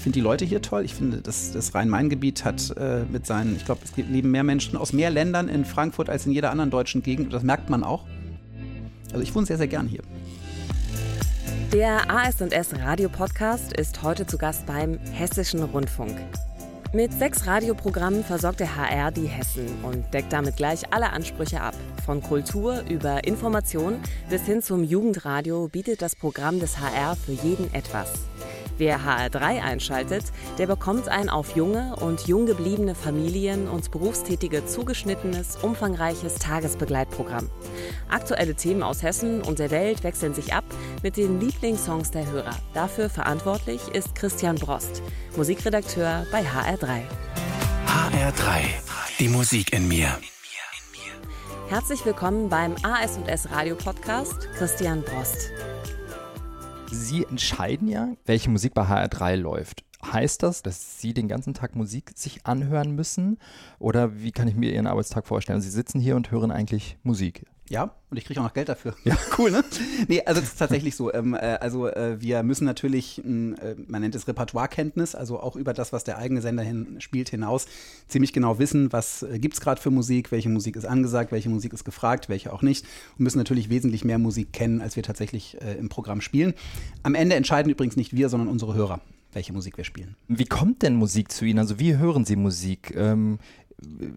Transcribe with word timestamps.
Ich 0.00 0.04
finde 0.04 0.14
die 0.14 0.22
Leute 0.22 0.46
hier 0.46 0.62
toll. 0.62 0.86
Ich 0.86 0.94
finde, 0.94 1.18
das, 1.18 1.52
das 1.52 1.74
Rhein-Main-Gebiet 1.74 2.42
hat 2.42 2.74
äh, 2.78 3.02
mit 3.12 3.26
seinen, 3.26 3.54
ich 3.56 3.66
glaube, 3.66 3.82
es 3.84 3.94
leben 3.98 4.30
mehr 4.30 4.44
Menschen 4.44 4.78
aus 4.78 4.94
mehr 4.94 5.10
Ländern 5.10 5.50
in 5.50 5.66
Frankfurt 5.66 6.08
als 6.08 6.24
in 6.24 6.32
jeder 6.32 6.50
anderen 6.50 6.70
deutschen 6.70 7.02
Gegend. 7.02 7.34
Das 7.34 7.42
merkt 7.42 7.68
man 7.68 7.84
auch. 7.84 8.06
Also 9.12 9.22
ich 9.22 9.34
wohne 9.34 9.44
sehr, 9.44 9.58
sehr 9.58 9.68
gern 9.68 9.86
hier. 9.86 10.00
Der 11.74 12.10
AS&S 12.10 12.78
Radio 12.78 13.10
Podcast 13.10 13.74
ist 13.74 14.02
heute 14.02 14.26
zu 14.26 14.38
Gast 14.38 14.64
beim 14.64 14.96
Hessischen 15.12 15.62
Rundfunk. 15.64 16.16
Mit 16.94 17.12
sechs 17.12 17.46
Radioprogrammen 17.46 18.24
versorgt 18.24 18.60
der 18.60 18.76
HR 18.76 19.10
die 19.10 19.26
Hessen 19.26 19.66
und 19.82 20.14
deckt 20.14 20.32
damit 20.32 20.56
gleich 20.56 20.94
alle 20.94 21.12
Ansprüche 21.12 21.60
ab. 21.60 21.74
Von 22.06 22.22
Kultur 22.22 22.84
über 22.88 23.24
Information 23.24 24.00
bis 24.30 24.46
hin 24.46 24.62
zum 24.62 24.82
Jugendradio 24.82 25.68
bietet 25.68 26.00
das 26.00 26.16
Programm 26.16 26.58
des 26.58 26.80
HR 26.80 27.16
für 27.16 27.32
jeden 27.32 27.72
etwas. 27.74 28.30
Wer 28.80 28.98
HR3 29.04 29.62
einschaltet, 29.62 30.24
der 30.56 30.66
bekommt 30.66 31.06
ein 31.06 31.28
auf 31.28 31.54
junge 31.54 31.96
und 31.96 32.26
jung 32.26 32.46
gebliebene 32.46 32.94
Familien 32.94 33.68
und 33.68 33.90
Berufstätige 33.90 34.64
zugeschnittenes, 34.64 35.56
umfangreiches 35.56 36.36
Tagesbegleitprogramm. 36.36 37.50
Aktuelle 38.08 38.54
Themen 38.54 38.82
aus 38.82 39.02
Hessen 39.02 39.42
und 39.42 39.58
der 39.58 39.70
Welt 39.70 40.02
wechseln 40.02 40.32
sich 40.32 40.54
ab 40.54 40.64
mit 41.02 41.18
den 41.18 41.40
Lieblingssongs 41.40 42.10
der 42.10 42.32
Hörer. 42.32 42.56
Dafür 42.72 43.10
verantwortlich 43.10 43.82
ist 43.92 44.14
Christian 44.14 44.56
Brost, 44.56 45.02
Musikredakteur 45.36 46.24
bei 46.32 46.40
HR3. 46.40 47.02
HR3, 47.86 48.62
die 49.18 49.28
Musik 49.28 49.74
in 49.74 49.88
mir. 49.88 50.18
Herzlich 51.68 52.06
willkommen 52.06 52.48
beim 52.48 52.76
AS&S 52.82 53.50
Radio 53.50 53.74
Podcast 53.74 54.48
Christian 54.56 55.02
Brost. 55.02 55.50
Sie 56.92 57.24
entscheiden 57.24 57.88
ja, 57.88 58.08
welche 58.26 58.50
Musik 58.50 58.74
bei 58.74 58.82
HR3 58.82 59.36
läuft. 59.36 59.84
Heißt 60.04 60.42
das, 60.42 60.62
dass 60.62 61.00
Sie 61.00 61.12
den 61.12 61.28
ganzen 61.28 61.54
Tag 61.54 61.76
Musik 61.76 62.12
sich 62.14 62.46
anhören 62.46 62.92
müssen? 62.92 63.38
Oder 63.78 64.22
wie 64.22 64.32
kann 64.32 64.48
ich 64.48 64.56
mir 64.56 64.72
Ihren 64.72 64.86
Arbeitstag 64.86 65.26
vorstellen? 65.26 65.60
Sie 65.60 65.70
sitzen 65.70 66.00
hier 66.00 66.16
und 66.16 66.30
hören 66.30 66.50
eigentlich 66.50 66.96
Musik. 67.02 67.44
Ja, 67.70 67.94
und 68.10 68.16
ich 68.16 68.24
kriege 68.24 68.40
auch 68.40 68.44
noch 68.44 68.52
Geld 68.52 68.68
dafür. 68.68 68.96
Ja, 69.04 69.16
cool, 69.38 69.52
ne? 69.52 69.62
Nee, 70.08 70.22
also 70.26 70.40
es 70.40 70.48
ist 70.48 70.58
tatsächlich 70.58 70.96
so. 70.96 71.14
Ähm, 71.14 71.34
äh, 71.34 71.38
also 71.60 71.86
äh, 71.86 72.20
wir 72.20 72.42
müssen 72.42 72.64
natürlich, 72.64 73.24
äh, 73.24 73.76
man 73.86 74.02
nennt 74.02 74.16
es 74.16 74.26
Repertoirekenntnis, 74.26 75.14
also 75.14 75.38
auch 75.38 75.54
über 75.54 75.72
das, 75.72 75.92
was 75.92 76.02
der 76.02 76.18
eigene 76.18 76.42
Sender 76.42 76.64
hin, 76.64 76.96
spielt, 76.98 77.28
hinaus, 77.28 77.66
ziemlich 78.08 78.32
genau 78.32 78.58
wissen, 78.58 78.92
was 78.92 79.22
äh, 79.22 79.38
gibt 79.38 79.54
es 79.54 79.60
gerade 79.60 79.80
für 79.80 79.92
Musik, 79.92 80.32
welche 80.32 80.48
Musik 80.48 80.74
ist 80.74 80.84
angesagt, 80.84 81.30
welche 81.30 81.48
Musik 81.48 81.72
ist 81.72 81.84
gefragt, 81.84 82.28
welche 82.28 82.52
auch 82.52 82.62
nicht. 82.62 82.84
Und 83.16 83.20
müssen 83.22 83.38
natürlich 83.38 83.70
wesentlich 83.70 84.04
mehr 84.04 84.18
Musik 84.18 84.52
kennen, 84.52 84.80
als 84.80 84.96
wir 84.96 85.04
tatsächlich 85.04 85.56
äh, 85.62 85.74
im 85.74 85.88
Programm 85.88 86.20
spielen. 86.22 86.54
Am 87.04 87.14
Ende 87.14 87.36
entscheiden 87.36 87.70
übrigens 87.70 87.94
nicht 87.94 88.16
wir, 88.16 88.28
sondern 88.28 88.48
unsere 88.48 88.74
Hörer 88.74 89.00
welche 89.32 89.52
Musik 89.52 89.76
wir 89.76 89.84
spielen. 89.84 90.16
Wie 90.26 90.44
kommt 90.44 90.82
denn 90.82 90.96
Musik 90.96 91.30
zu 91.30 91.44
Ihnen? 91.44 91.60
Also 91.60 91.78
wie 91.78 91.96
hören 91.96 92.24
Sie 92.24 92.34
Musik? 92.34 92.96
Ähm, 92.96 93.38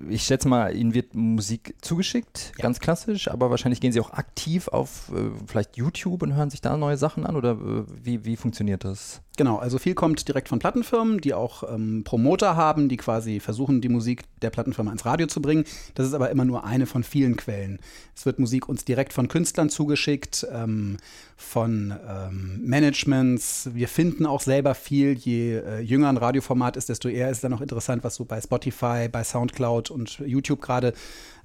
ich 0.10 0.24
schätze 0.24 0.48
mal, 0.48 0.76
Ihnen 0.76 0.94
wird 0.94 1.16
Musik 1.16 1.76
zugeschickt, 1.82 2.54
ja. 2.58 2.64
ganz 2.64 2.80
klassisch, 2.80 3.28
aber 3.28 3.50
wahrscheinlich 3.50 3.82
gehen 3.82 3.92
Sie 3.92 4.00
auch 4.00 4.12
aktiv 4.12 4.68
auf 4.68 5.12
äh, 5.14 5.32
vielleicht 5.48 5.78
YouTube 5.78 6.22
und 6.24 6.36
hören 6.36 6.50
sich 6.50 6.62
da 6.62 6.78
neue 6.78 6.98
Sachen 6.98 7.26
an 7.26 7.36
oder 7.36 7.52
äh, 7.52 7.84
wie, 8.04 8.26
wie 8.26 8.36
funktioniert 8.36 8.84
das? 8.84 9.22
Genau, 9.36 9.58
also 9.58 9.80
viel 9.80 9.96
kommt 9.96 10.28
direkt 10.28 10.48
von 10.48 10.60
Plattenfirmen, 10.60 11.20
die 11.20 11.34
auch 11.34 11.64
ähm, 11.74 12.04
Promoter 12.04 12.56
haben, 12.56 12.88
die 12.88 12.98
quasi 12.98 13.40
versuchen, 13.40 13.82
die 13.82 13.90
Musik 13.90 14.22
der 14.44 14.52
Plattenfirma 14.52 14.92
ins 14.92 15.06
Radio 15.06 15.26
zu 15.26 15.42
bringen. 15.42 15.66
Das 15.96 16.06
ist 16.06 16.14
aber 16.14 16.30
immer 16.30 16.46
nur 16.46 16.66
eine 16.66 16.86
von 16.86 17.04
vielen 17.04 17.36
Quellen. 17.36 17.80
Es 18.16 18.28
wird 18.28 18.38
Musik 18.38 18.70
uns 18.70 18.86
direkt 18.86 19.12
von 19.12 19.28
Künstlern 19.30 19.72
zugeschickt, 19.72 20.46
ähm, 20.54 20.98
von 21.36 21.96
ähm, 22.08 22.62
Managements. 22.64 23.72
Wir 23.74 23.88
finden 23.88 24.28
auch 24.28 24.42
selber 24.42 24.76
viel. 24.76 25.14
Je 25.14 25.56
äh, 25.56 25.80
jünger 25.80 26.10
ein 26.10 26.18
Radioformat 26.18 26.78
ist, 26.78 26.90
desto 26.90 27.10
eher 27.10 27.32
ist 27.32 27.44
dann 27.44 27.54
auch 27.56 27.62
interessant, 27.62 28.04
was 28.04 28.14
so 28.14 28.26
bei 28.26 28.40
Spotify, 28.40 29.10
bei 29.12 29.24
Soundcloud 29.24 29.90
und 29.90 30.20
YouTube 30.20 30.62
gerade 30.62 30.94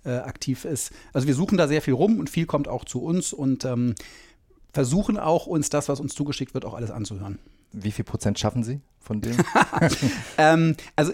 äh, 0.05 0.11
aktiv 0.11 0.67
ist. 0.67 0.93
Also 1.15 1.27
wir 1.27 1.35
suchen 1.35 1.57
da 1.57 1.67
sehr 1.67 1.81
viel 1.81 1.95
rum 1.95 2.19
und 2.19 2.29
viel 2.29 2.45
kommt 2.45 2.69
auch 2.69 2.85
zu 2.85 3.03
uns 3.03 3.33
und 3.33 3.65
ähm, 3.65 3.95
versuchen 4.75 5.17
auch 5.17 5.47
uns 5.47 5.71
das, 5.71 5.89
was 5.89 6.01
uns 6.01 6.15
zugeschickt 6.15 6.53
wird, 6.53 6.67
auch 6.67 6.75
alles 6.75 6.91
anzuhören. 6.91 7.39
Wie 7.73 7.93
viel 7.93 8.05
Prozent 8.05 8.39
schaffen 8.39 8.63
Sie 8.63 8.81
von 9.01 9.21
dem? 9.21 9.37
ähm, 10.39 10.77
also 10.97 11.13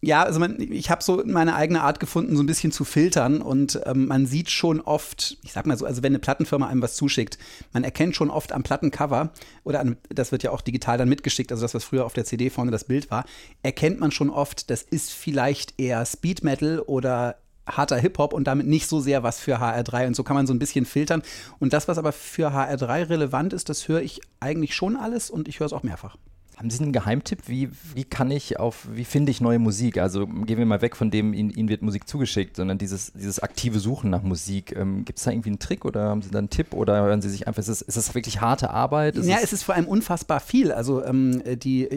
ja, 0.00 0.22
also 0.22 0.38
man, 0.38 0.60
ich 0.60 0.90
habe 0.90 1.02
so 1.02 1.22
meine 1.26 1.56
eigene 1.56 1.82
Art 1.82 1.98
gefunden, 1.98 2.36
so 2.36 2.42
ein 2.42 2.46
bisschen 2.46 2.70
zu 2.70 2.84
filtern 2.84 3.42
und 3.42 3.80
ähm, 3.84 4.06
man 4.06 4.26
sieht 4.26 4.48
schon 4.48 4.80
oft, 4.80 5.38
ich 5.42 5.52
sag 5.52 5.66
mal 5.66 5.76
so, 5.76 5.86
also 5.86 6.04
wenn 6.04 6.12
eine 6.12 6.20
Plattenfirma 6.20 6.68
einem 6.68 6.82
was 6.82 6.94
zuschickt, 6.94 7.36
man 7.72 7.82
erkennt 7.82 8.14
schon 8.14 8.30
oft 8.30 8.52
am 8.52 8.62
Plattencover 8.62 9.32
oder 9.64 9.80
an, 9.80 9.96
das 10.08 10.30
wird 10.30 10.44
ja 10.44 10.52
auch 10.52 10.60
digital 10.60 10.98
dann 10.98 11.08
mitgeschickt, 11.08 11.50
also 11.50 11.62
das, 11.62 11.74
was 11.74 11.82
früher 11.82 12.04
auf 12.04 12.12
der 12.12 12.24
CD 12.24 12.48
vorne 12.48 12.70
das 12.70 12.84
Bild 12.84 13.10
war, 13.10 13.24
erkennt 13.64 13.98
man 13.98 14.12
schon 14.12 14.30
oft, 14.30 14.70
das 14.70 14.82
ist 14.82 15.12
vielleicht 15.12 15.80
eher 15.80 16.06
Speed 16.06 16.44
Metal 16.44 16.78
oder 16.78 17.36
harter 17.68 17.96
Hip-Hop 17.96 18.32
und 18.32 18.44
damit 18.44 18.66
nicht 18.66 18.88
so 18.88 19.00
sehr 19.00 19.22
was 19.22 19.38
für 19.38 19.60
HR3. 19.60 20.06
Und 20.08 20.16
so 20.16 20.24
kann 20.24 20.36
man 20.36 20.46
so 20.46 20.54
ein 20.54 20.58
bisschen 20.58 20.84
filtern. 20.84 21.22
Und 21.58 21.72
das, 21.72 21.88
was 21.88 21.98
aber 21.98 22.12
für 22.12 22.50
HR3 22.50 23.08
relevant 23.08 23.52
ist, 23.52 23.68
das 23.68 23.88
höre 23.88 24.02
ich 24.02 24.20
eigentlich 24.40 24.74
schon 24.74 24.96
alles 24.96 25.30
und 25.30 25.48
ich 25.48 25.60
höre 25.60 25.66
es 25.66 25.72
auch 25.72 25.82
mehrfach. 25.82 26.16
Haben 26.58 26.70
Sie 26.70 26.82
einen 26.82 26.92
Geheimtipp? 26.92 27.42
Wie, 27.46 27.70
wie 27.94 28.02
kann 28.02 28.32
ich 28.32 28.58
auf, 28.58 28.88
wie 28.92 29.04
finde 29.04 29.30
ich 29.30 29.40
neue 29.40 29.60
Musik? 29.60 29.98
Also 29.98 30.26
gehen 30.26 30.58
wir 30.58 30.66
mal 30.66 30.82
weg 30.82 30.96
von 30.96 31.08
dem, 31.08 31.32
Ihnen, 31.32 31.50
Ihnen 31.50 31.68
wird 31.68 31.82
Musik 31.82 32.08
zugeschickt, 32.08 32.56
sondern 32.56 32.78
dieses, 32.78 33.12
dieses 33.12 33.38
aktive 33.38 33.78
Suchen 33.78 34.10
nach 34.10 34.22
Musik. 34.22 34.74
Ähm, 34.74 35.04
Gibt 35.04 35.20
es 35.20 35.24
da 35.24 35.30
irgendwie 35.30 35.50
einen 35.50 35.60
Trick 35.60 35.84
oder 35.84 36.08
haben 36.08 36.20
Sie 36.20 36.32
da 36.32 36.38
einen 36.38 36.50
Tipp 36.50 36.74
oder 36.74 37.00
hören 37.00 37.22
Sie 37.22 37.30
sich 37.30 37.46
einfach, 37.46 37.60
ist 37.60 37.68
das, 37.68 37.80
ist 37.82 37.96
das 37.96 38.12
wirklich 38.16 38.40
harte 38.40 38.70
Arbeit? 38.70 39.14
Ist 39.14 39.28
ja, 39.28 39.36
es, 39.40 39.52
ist 39.52 39.62
vor 39.62 39.76
allem 39.76 39.86
unfassbar 39.86 40.40
viel. 40.40 40.72
Also 40.72 41.04
ähm, 41.04 41.44
die, 41.60 41.88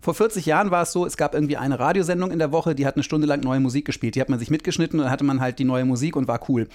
vor 0.00 0.14
40 0.14 0.44
Jahren 0.44 0.72
war 0.72 0.82
es 0.82 0.90
so, 0.90 1.06
es 1.06 1.16
gab 1.16 1.32
irgendwie 1.32 1.56
eine 1.56 1.78
Radiosendung 1.78 2.32
in 2.32 2.40
der 2.40 2.50
Woche, 2.50 2.74
die 2.74 2.86
hat 2.86 2.96
eine 2.96 3.04
Stunde 3.04 3.28
lang 3.28 3.42
neue 3.42 3.60
Musik 3.60 3.84
gespielt. 3.84 4.16
Die 4.16 4.20
hat 4.20 4.28
man 4.28 4.40
sich 4.40 4.50
mitgeschnitten 4.50 4.98
und 4.98 5.04
dann 5.04 5.12
hatte 5.12 5.22
man 5.22 5.40
halt 5.40 5.60
die 5.60 5.64
neue 5.64 5.84
Musik 5.84 6.16
und 6.16 6.26
war 6.26 6.40
cool. 6.48 6.66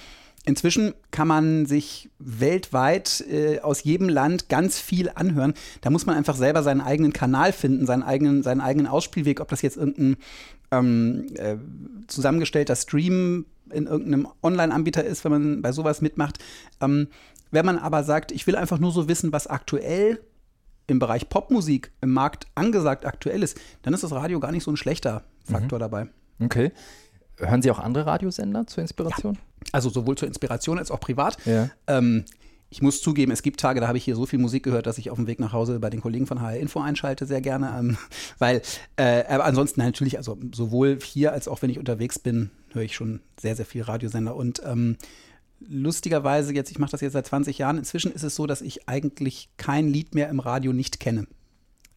Inzwischen 0.46 0.94
kann 1.10 1.28
man 1.28 1.66
sich 1.66 2.08
weltweit 2.18 3.22
äh, 3.30 3.60
aus 3.60 3.84
jedem 3.84 4.08
Land 4.08 4.48
ganz 4.48 4.78
viel 4.78 5.10
anhören. 5.14 5.52
Da 5.82 5.90
muss 5.90 6.06
man 6.06 6.16
einfach 6.16 6.34
selber 6.34 6.62
seinen 6.62 6.80
eigenen 6.80 7.12
Kanal 7.12 7.52
finden, 7.52 7.84
seinen 7.84 8.02
eigenen, 8.02 8.42
seinen 8.42 8.62
eigenen 8.62 8.86
Ausspielweg, 8.86 9.40
ob 9.40 9.48
das 9.48 9.60
jetzt 9.60 9.76
irgendein 9.76 10.16
ähm, 10.70 11.26
äh, 11.34 11.56
zusammengestellter 12.06 12.74
Stream 12.74 13.44
in 13.70 13.86
irgendeinem 13.86 14.28
Online-Anbieter 14.42 15.04
ist, 15.04 15.24
wenn 15.24 15.32
man 15.32 15.62
bei 15.62 15.72
sowas 15.72 16.00
mitmacht. 16.00 16.38
Ähm, 16.80 17.08
wenn 17.50 17.66
man 17.66 17.78
aber 17.78 18.02
sagt, 18.02 18.32
ich 18.32 18.46
will 18.46 18.56
einfach 18.56 18.78
nur 18.78 18.92
so 18.92 19.08
wissen, 19.08 19.32
was 19.32 19.46
aktuell 19.46 20.20
im 20.86 20.98
Bereich 20.98 21.28
Popmusik 21.28 21.92
im 22.00 22.12
Markt 22.12 22.46
angesagt 22.54 23.04
aktuell 23.04 23.42
ist, 23.42 23.60
dann 23.82 23.94
ist 23.94 24.02
das 24.02 24.12
Radio 24.12 24.40
gar 24.40 24.52
nicht 24.52 24.64
so 24.64 24.72
ein 24.72 24.76
schlechter 24.76 25.24
Faktor 25.44 25.78
mhm. 25.78 25.80
dabei. 25.80 26.06
Okay. 26.40 26.72
Hören 27.36 27.62
Sie 27.62 27.70
auch 27.70 27.78
andere 27.78 28.06
Radiosender 28.06 28.66
zur 28.66 28.82
Inspiration? 28.82 29.34
Ja. 29.34 29.40
Also 29.72 29.90
sowohl 29.90 30.16
zur 30.16 30.28
Inspiration 30.28 30.78
als 30.78 30.90
auch 30.90 31.00
privat. 31.00 31.36
Ja. 31.44 31.70
Ähm, 31.86 32.24
ich 32.72 32.82
muss 32.82 33.02
zugeben, 33.02 33.32
es 33.32 33.42
gibt 33.42 33.58
Tage, 33.58 33.80
da 33.80 33.88
habe 33.88 33.98
ich 33.98 34.04
hier 34.04 34.14
so 34.14 34.26
viel 34.26 34.38
Musik 34.38 34.62
gehört, 34.62 34.86
dass 34.86 34.96
ich 34.96 35.10
auf 35.10 35.16
dem 35.16 35.26
Weg 35.26 35.40
nach 35.40 35.52
Hause 35.52 35.80
bei 35.80 35.90
den 35.90 36.00
Kollegen 36.00 36.26
von 36.26 36.40
HR 36.40 36.56
Info 36.56 36.80
einschalte, 36.80 37.26
sehr 37.26 37.40
gerne. 37.40 37.74
Ähm, 37.76 37.96
weil, 38.38 38.62
äh, 38.96 39.24
aber 39.26 39.44
ansonsten 39.44 39.80
natürlich, 39.80 40.16
also 40.18 40.38
sowohl 40.54 40.98
hier 41.02 41.32
als 41.32 41.48
auch 41.48 41.62
wenn 41.62 41.70
ich 41.70 41.78
unterwegs 41.78 42.18
bin, 42.18 42.50
höre 42.72 42.82
ich 42.82 42.94
schon 42.94 43.20
sehr, 43.40 43.56
sehr 43.56 43.66
viel 43.66 43.82
Radiosender. 43.82 44.36
Und 44.36 44.62
ähm, 44.64 44.96
lustigerweise, 45.68 46.54
jetzt, 46.54 46.70
ich 46.70 46.78
mache 46.78 46.92
das 46.92 47.00
jetzt 47.00 47.14
seit 47.14 47.26
20 47.26 47.58
Jahren, 47.58 47.76
inzwischen 47.76 48.12
ist 48.12 48.22
es 48.22 48.36
so, 48.36 48.46
dass 48.46 48.62
ich 48.62 48.88
eigentlich 48.88 49.50
kein 49.56 49.88
Lied 49.88 50.14
mehr 50.14 50.28
im 50.28 50.38
Radio 50.38 50.72
nicht 50.72 51.00
kenne. 51.00 51.26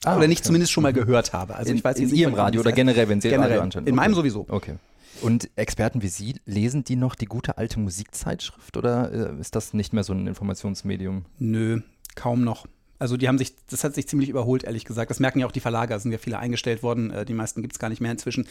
Ah, 0.06 0.18
oder 0.18 0.28
nicht 0.28 0.40
okay. 0.40 0.48
zumindest 0.48 0.72
schon 0.72 0.84
mal 0.84 0.92
gehört 0.92 1.34
habe. 1.34 1.56
Also 1.56 1.72
in, 1.72 1.78
ich 1.78 1.84
weiß 1.84 1.98
in 2.00 2.10
Ihrem 2.10 2.34
Radio 2.34 2.62
oder 2.62 2.72
generell, 2.72 3.08
wenn 3.08 3.22
Sie 3.22 3.30
generell, 3.30 3.52
Radio 3.52 3.62
anschauen? 3.62 3.86
In 3.86 3.94
okay. 3.94 3.96
meinem 3.96 4.16
sowieso. 4.16 4.46
Okay. 4.50 4.76
Und 5.24 5.50
Experten 5.56 6.02
wie 6.02 6.10
Sie, 6.10 6.36
lesen 6.46 6.84
die 6.84 6.98
noch 6.98 7.16
die 7.16 7.26
gute 7.26 7.58
alte 7.58 7.80
Musikzeitschrift 7.80 8.76
oder 8.76 9.34
äh, 9.36 9.40
ist 9.40 9.56
das 9.56 9.74
nicht 9.74 9.94
mehr 9.94 10.04
so 10.04 10.14
ein 10.14 10.28
Informationsmedium? 10.28 11.26
Nö, 11.40 11.82
kaum 12.16 12.44
noch. 12.44 12.68
Also 13.00 13.18
die 13.18 13.28
haben 13.28 13.38
sich, 13.38 13.54
das 13.70 13.84
hat 13.84 13.96
sich 13.96 14.08
ziemlich 14.08 14.30
überholt, 14.30 14.64
ehrlich 14.64 14.86
gesagt. 14.86 15.10
Das 15.10 15.20
merken 15.20 15.40
ja 15.40 15.46
auch 15.46 15.52
die 15.52 15.60
Verlage, 15.60 15.94
es 15.94 16.04
sind 16.04 16.14
ja 16.14 16.18
viele 16.18 16.40
eingestellt 16.40 16.84
worden, 16.84 17.12
äh, 17.12 17.26
die 17.26 17.34
meisten 17.34 17.62
gibt 17.62 17.74
es 17.74 17.80
gar 17.80 17.90
nicht 17.90 18.00
mehr 18.00 18.12
inzwischen. 18.12 18.48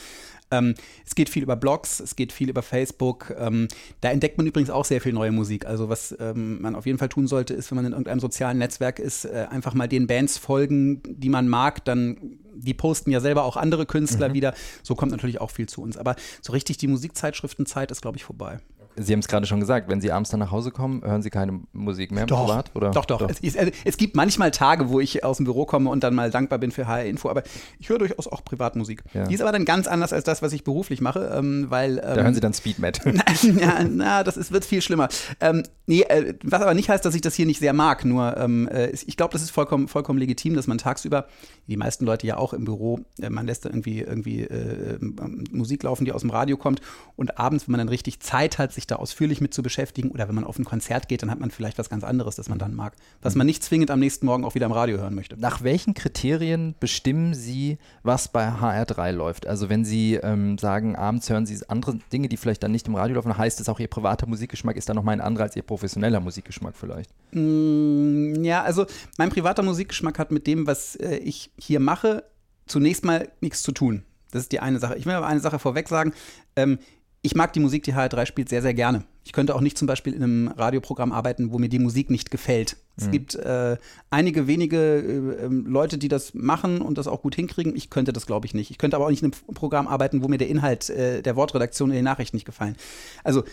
Ähm, 0.51 0.75
es 1.07 1.15
geht 1.15 1.31
viel 1.31 1.43
über 1.43 1.57
Blogs, 1.57 2.01
es 2.01 2.17
geht 2.17 2.33
viel 2.33 2.51
über 2.51 2.63
Facebook. 2.63 3.35
Ähm, 3.39 3.69
da 4.03 4.11
entdeckt 4.11 4.37
man 4.37 4.47
übrigens 4.47 4.69
auch 4.69 4.85
sehr 4.85 5.01
viel 5.01 5.13
neue 5.15 5.33
Musik. 5.33 5.65
Also 5.65 5.89
was 5.89 6.15
ähm, 6.21 6.61
man 6.61 6.75
auf 6.75 6.85
jeden 6.85 6.99
Fall 6.99 7.09
tun 7.09 7.29
sollte, 7.29 7.55
ist, 7.55 7.71
wenn 7.71 7.77
man 7.77 7.87
in 7.87 7.93
irgendeinem 7.93 8.21
sozialen 8.21 8.59
Netzwerk 8.59 8.99
ist, 8.99 9.25
äh, 9.25 9.47
einfach 9.49 9.73
mal 9.73 9.89
den 9.89 10.07
Bands 10.07 10.37
folgen, 10.37 11.03
die 11.07 11.31
man 11.31 11.49
mag, 11.49 11.85
dann 11.87 12.39
die 12.55 12.75
posten 12.75 13.11
ja 13.11 13.21
selber 13.21 13.45
auch 13.45 13.57
andere 13.57 13.87
Künstler 13.87 14.31
mhm. 14.31 14.35
wieder. 14.35 14.55
So 14.83 14.95
kommt 14.95 15.13
natürlich 15.13 15.41
auch 15.41 15.51
viel 15.51 15.69
zu 15.69 15.83
uns. 15.83 15.97
Aber 15.97 16.17
so 16.41 16.53
richtig 16.53 16.77
die 16.77 16.89
Musikzeitschriftenzeit 16.89 17.91
ist, 17.91 18.03
glaube 18.03 18.17
ich, 18.17 18.25
vorbei. 18.25 18.61
Sie 18.97 19.13
haben 19.13 19.21
es 19.21 19.29
gerade 19.29 19.47
schon 19.47 19.61
gesagt, 19.61 19.89
wenn 19.89 20.01
Sie 20.01 20.13
abends 20.13 20.31
dann 20.31 20.41
nach 20.41 20.51
Hause 20.51 20.71
kommen, 20.71 21.03
hören 21.03 21.23
Sie 21.23 21.31
keine 21.31 21.61
Musik 21.73 22.13
mehr 22.13 22.27
doch, 22.27 22.47
privat? 22.47 22.71
Oder? 22.75 22.91
Doch, 22.91 23.05
doch. 23.05 23.19
doch. 23.19 23.31
Es, 23.31 23.41
ist, 23.41 23.59
also, 23.59 23.73
es, 23.85 23.97
gibt 23.97 24.17
manchmal 24.17 24.51
Tage, 24.51 24.89
wo 24.89 25.01
ich 25.01 25.25
aus 25.25 25.39
dem 25.39 25.45
Büro 25.45 25.65
komme 25.65 25.91
und 25.91 26.05
dann 26.05 26.15
mal 26.15 26.31
dankbar 26.31 26.59
bin 26.59 26.71
für 26.71 26.87
HR 26.87 27.05
Info, 27.05 27.31
aber 27.31 27.43
ich 27.79 27.89
höre 27.89 27.99
durchaus 27.99 28.29
auch 28.29 28.45
Privatmusik. 28.45 29.03
Ja. 29.15 29.27
Die 29.27 29.35
ist 29.35 29.41
aber 29.41 29.53
dann 29.53 29.65
ganz 29.65 29.87
anders 29.87 30.13
als 30.13 30.25
das, 30.25 30.43
was 30.43 30.53
ich 30.53 30.65
beruflich 30.65 31.01
mache, 31.01 31.33
ähm, 31.35 31.67
weil. 31.69 31.99
Ähm, 31.99 32.03
da 32.03 32.23
hören 32.23 32.35
Sie 32.35 32.41
dann 32.41 32.55
Speed 32.55 32.79
Metal. 32.79 33.15
ja, 33.43 33.85
na, 33.89 34.25
das 34.25 34.37
ist, 34.37 34.53
wird 34.53 34.65
viel 34.65 34.83
schlimmer. 34.83 35.09
Ähm, 35.41 35.63
nee, 35.87 36.03
äh, 36.03 36.35
was 36.43 36.63
aber 36.63 36.75
nicht 36.75 36.89
heißt, 36.89 37.05
dass 37.05 37.15
ich 37.15 37.21
das 37.21 37.35
hier 37.35 37.47
nicht 37.47 37.61
sehr 37.61 37.73
mag, 37.73 38.05
nur 38.05 38.37
ähm, 38.37 38.69
äh, 38.69 38.91
ich 38.91 39.17
glaube, 39.17 39.33
das 39.33 39.43
ist 39.43 39.51
vollkommen, 39.51 39.89
vollkommen 39.89 40.19
legitim, 40.19 40.55
dass 40.55 40.67
man 40.67 40.79
tagsüber, 40.79 41.27
die 41.67 41.77
meisten 41.77 42.05
Leute 42.05 42.27
ja 42.27 42.37
auch 42.37 42.53
im 42.53 42.65
Büro, 42.65 43.01
äh, 43.21 43.31
man 43.31 43.47
lässt 43.47 43.65
da 43.65 43.71
irgendwie, 43.71 44.01
irgendwie 44.01 44.43
äh, 44.43 44.99
ähm, 45.01 45.45
Musik 45.51 45.83
laufen, 45.83 46.05
die 46.05 46.13
aus 46.13 46.23
dem 46.23 46.31
Radio 46.31 46.57
kommt 46.57 46.81
und 47.17 47.39
abends, 47.39 47.67
wenn 47.67 47.73
man 47.73 47.79
dann 47.79 47.89
richtig 47.89 48.21
Zeit 48.21 48.59
hat, 48.59 48.73
sich 48.73 48.82
da 48.87 48.97
ausführlich 48.97 49.41
mit 49.41 49.55
zu 49.55 49.63
beschäftigen 49.63 50.11
oder 50.11 50.29
wenn 50.29 50.35
man 50.35 50.45
auf 50.45 50.59
ein 50.59 50.65
Konzert 50.65 51.09
geht, 51.09 51.23
dann 51.23 51.31
hat 51.31 51.41
man 51.41 51.51
vielleicht 51.51 51.79
was 51.79 51.89
ganz 51.89 52.05
anderes, 52.05 52.37
das 52.37 52.49
man 52.49 52.59
dann 52.59 52.75
mag, 52.75 52.95
was 53.21 53.35
man 53.35 53.47
nicht 53.47 53.63
zwingend 53.63 53.91
am 53.91 54.01
nächsten 54.01 54.27
Morgen 54.27 54.45
auch 54.45 54.55
wieder 54.55 54.67
im 54.67 54.73
Radio 54.73 54.99
hören 54.99 55.15
möchte. 55.15 55.37
Nach 55.39 55.63
welchen 55.63 55.95
Kriterien 55.95 56.75
bestimmen 56.81 57.35
Sie, 57.35 57.79
was 58.03 58.29
bei 58.29 58.49
HR3 58.49 59.13
läuft? 59.13 59.47
Also 59.47 59.69
wenn 59.69 59.85
Sie 59.85 60.15
ähm, 60.15 60.59
sagen, 60.59 60.97
abends 60.97 61.29
hören 61.31 61.47
Sie 61.47 61.59
andere 61.69 61.99
Dinge, 62.13 62.29
die 62.29 62.37
vielleicht 62.37 62.63
dann 62.63 62.73
nicht 62.73 62.89
im 62.89 62.95
Radio 62.95 63.17
laufen, 63.17 63.37
heißt 63.37 63.61
es 63.61 63.69
auch, 63.69 63.81
Ihr 63.81 63.89
privater 63.89 64.27
Musikgeschmack 64.27 64.77
ist 64.77 64.89
dann 64.89 64.97
nochmal 64.97 65.15
ein 65.15 65.21
anderer 65.21 65.45
als 65.45 65.57
Ihr 65.57 65.63
professioneller 65.63 66.21
Musikgeschmack 66.21 66.77
vielleicht? 66.77 67.11
Mm, 67.33 68.45
ja, 68.45 68.63
also 68.63 68.87
mein 69.19 69.31
privater 69.31 69.63
Musikgeschmack 69.63 70.19
hat 70.19 70.31
mit 70.31 70.47
dem, 70.47 70.67
was 70.67 70.97
äh, 70.97 71.17
ich 71.17 71.51
hier 71.59 71.81
mache, 71.81 72.25
zunächst 72.67 73.05
mal 73.05 73.31
nichts 73.41 73.63
zu 73.63 73.73
tun. 73.73 74.05
Das 74.33 74.43
ist 74.43 74.53
die 74.53 74.61
eine 74.61 74.79
Sache. 74.79 74.97
Ich 74.97 75.07
will 75.07 75.13
aber 75.13 75.27
eine 75.27 75.41
Sache 75.41 75.59
vorweg 75.59 75.89
sagen. 75.89 76.13
Ähm, 76.57 76.79
ich 77.25 77.37
mag 77.37 77.53
die 77.53 77.61
Musik, 77.61 77.85
die 77.85 77.95
HR3 77.95 78.27
spielt, 78.27 78.49
sehr, 78.49 78.63
sehr 78.63 78.75
gerne. 78.75 79.05
Ich 79.25 79.33
könnte 79.33 79.55
auch 79.55 79.61
nicht 79.61 79.79
zum 79.79 79.87
Beispiel 79.87 80.13
in 80.13 80.25
einem 80.25 80.49
Radioprogramm 80.49 81.13
arbeiten, 81.13 81.53
wo 81.53 81.59
mir 81.59 81.69
die 81.69 81.79
Musik 81.79 82.11
nicht 82.11 82.33
gefällt. 82.33 82.77
Es 82.97 83.07
mhm. 83.07 83.11
gibt 83.13 83.37
äh, 83.37 83.77
einige 84.11 84.49
wenige 84.49 84.77
äh, 84.77 85.45
ähm, 85.45 85.65
Leute, 85.67 85.99
die 85.99 86.09
das 86.09 86.35
machen 86.35 86.83
und 86.83 86.99
das 86.99 87.07
auch 87.07 87.23
gut 87.23 87.37
hinkriegen. 87.37 87.77
Ich 87.77 87.91
könnte 87.91 88.13
das, 88.13 88.27
glaube 88.27 88.47
ich, 88.47 88.55
nicht. 88.55 88.73
Ich 88.73 88.79
könnte 88.79 88.97
aber 88.97 89.07
auch 89.07 89.11
nicht 89.11 89.23
in 89.23 89.33
einem 89.33 89.55
Programm 89.55 89.87
arbeiten, 89.87 90.25
wo 90.25 90.29
mir 90.29 90.39
der 90.39 90.49
Inhalt 90.49 90.91
äh, 90.91 91.23
der 91.23 91.37
Wortredaktion 91.37 91.91
in 91.91 91.97
den 91.97 92.05
Nachrichten 92.05 92.37
nicht 92.37 92.45
gefallen. 92.45 92.77
Also 93.23 93.45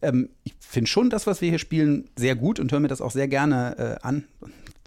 ähm, 0.00 0.30
ich 0.44 0.54
finde 0.60 0.88
schon 0.88 1.10
das, 1.10 1.26
was 1.26 1.42
wir 1.42 1.50
hier 1.50 1.58
spielen, 1.58 2.08
sehr 2.16 2.34
gut 2.34 2.58
und 2.58 2.72
höre 2.72 2.80
mir 2.80 2.88
das 2.88 3.02
auch 3.02 3.10
sehr 3.10 3.28
gerne 3.28 3.98
äh, 4.00 4.06
an. 4.06 4.24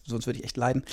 Sonst 0.08 0.26
würde 0.26 0.40
ich 0.40 0.46
echt 0.46 0.58
leiden. 0.58 0.84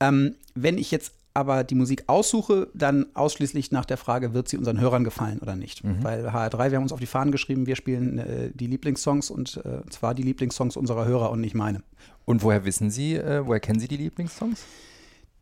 Ähm, 0.00 0.34
wenn 0.54 0.76
ich 0.76 0.90
jetzt 0.90 1.14
aber 1.32 1.62
die 1.64 1.74
Musik 1.74 2.04
aussuche, 2.08 2.68
dann 2.74 3.06
ausschließlich 3.14 3.70
nach 3.70 3.84
der 3.84 3.96
Frage, 3.96 4.34
wird 4.34 4.48
sie 4.48 4.56
unseren 4.56 4.80
Hörern 4.80 5.04
gefallen 5.04 5.38
oder 5.38 5.54
nicht. 5.54 5.84
Mhm. 5.84 6.02
Weil 6.02 6.26
HR3, 6.28 6.70
wir 6.70 6.76
haben 6.76 6.82
uns 6.82 6.92
auf 6.92 7.00
die 7.00 7.06
Fahnen 7.06 7.30
geschrieben, 7.30 7.66
wir 7.66 7.76
spielen 7.76 8.18
äh, 8.18 8.50
die 8.52 8.66
Lieblingssongs 8.66 9.30
und 9.30 9.60
äh, 9.64 9.88
zwar 9.90 10.14
die 10.14 10.22
Lieblingssongs 10.22 10.76
unserer 10.76 11.04
Hörer 11.04 11.30
und 11.30 11.40
nicht 11.40 11.54
meine. 11.54 11.82
Und 12.24 12.42
woher 12.42 12.64
wissen 12.64 12.90
Sie, 12.90 13.14
äh, 13.14 13.46
woher 13.46 13.60
kennen 13.60 13.78
Sie 13.78 13.88
die 13.88 13.96
Lieblingssongs? 13.96 14.64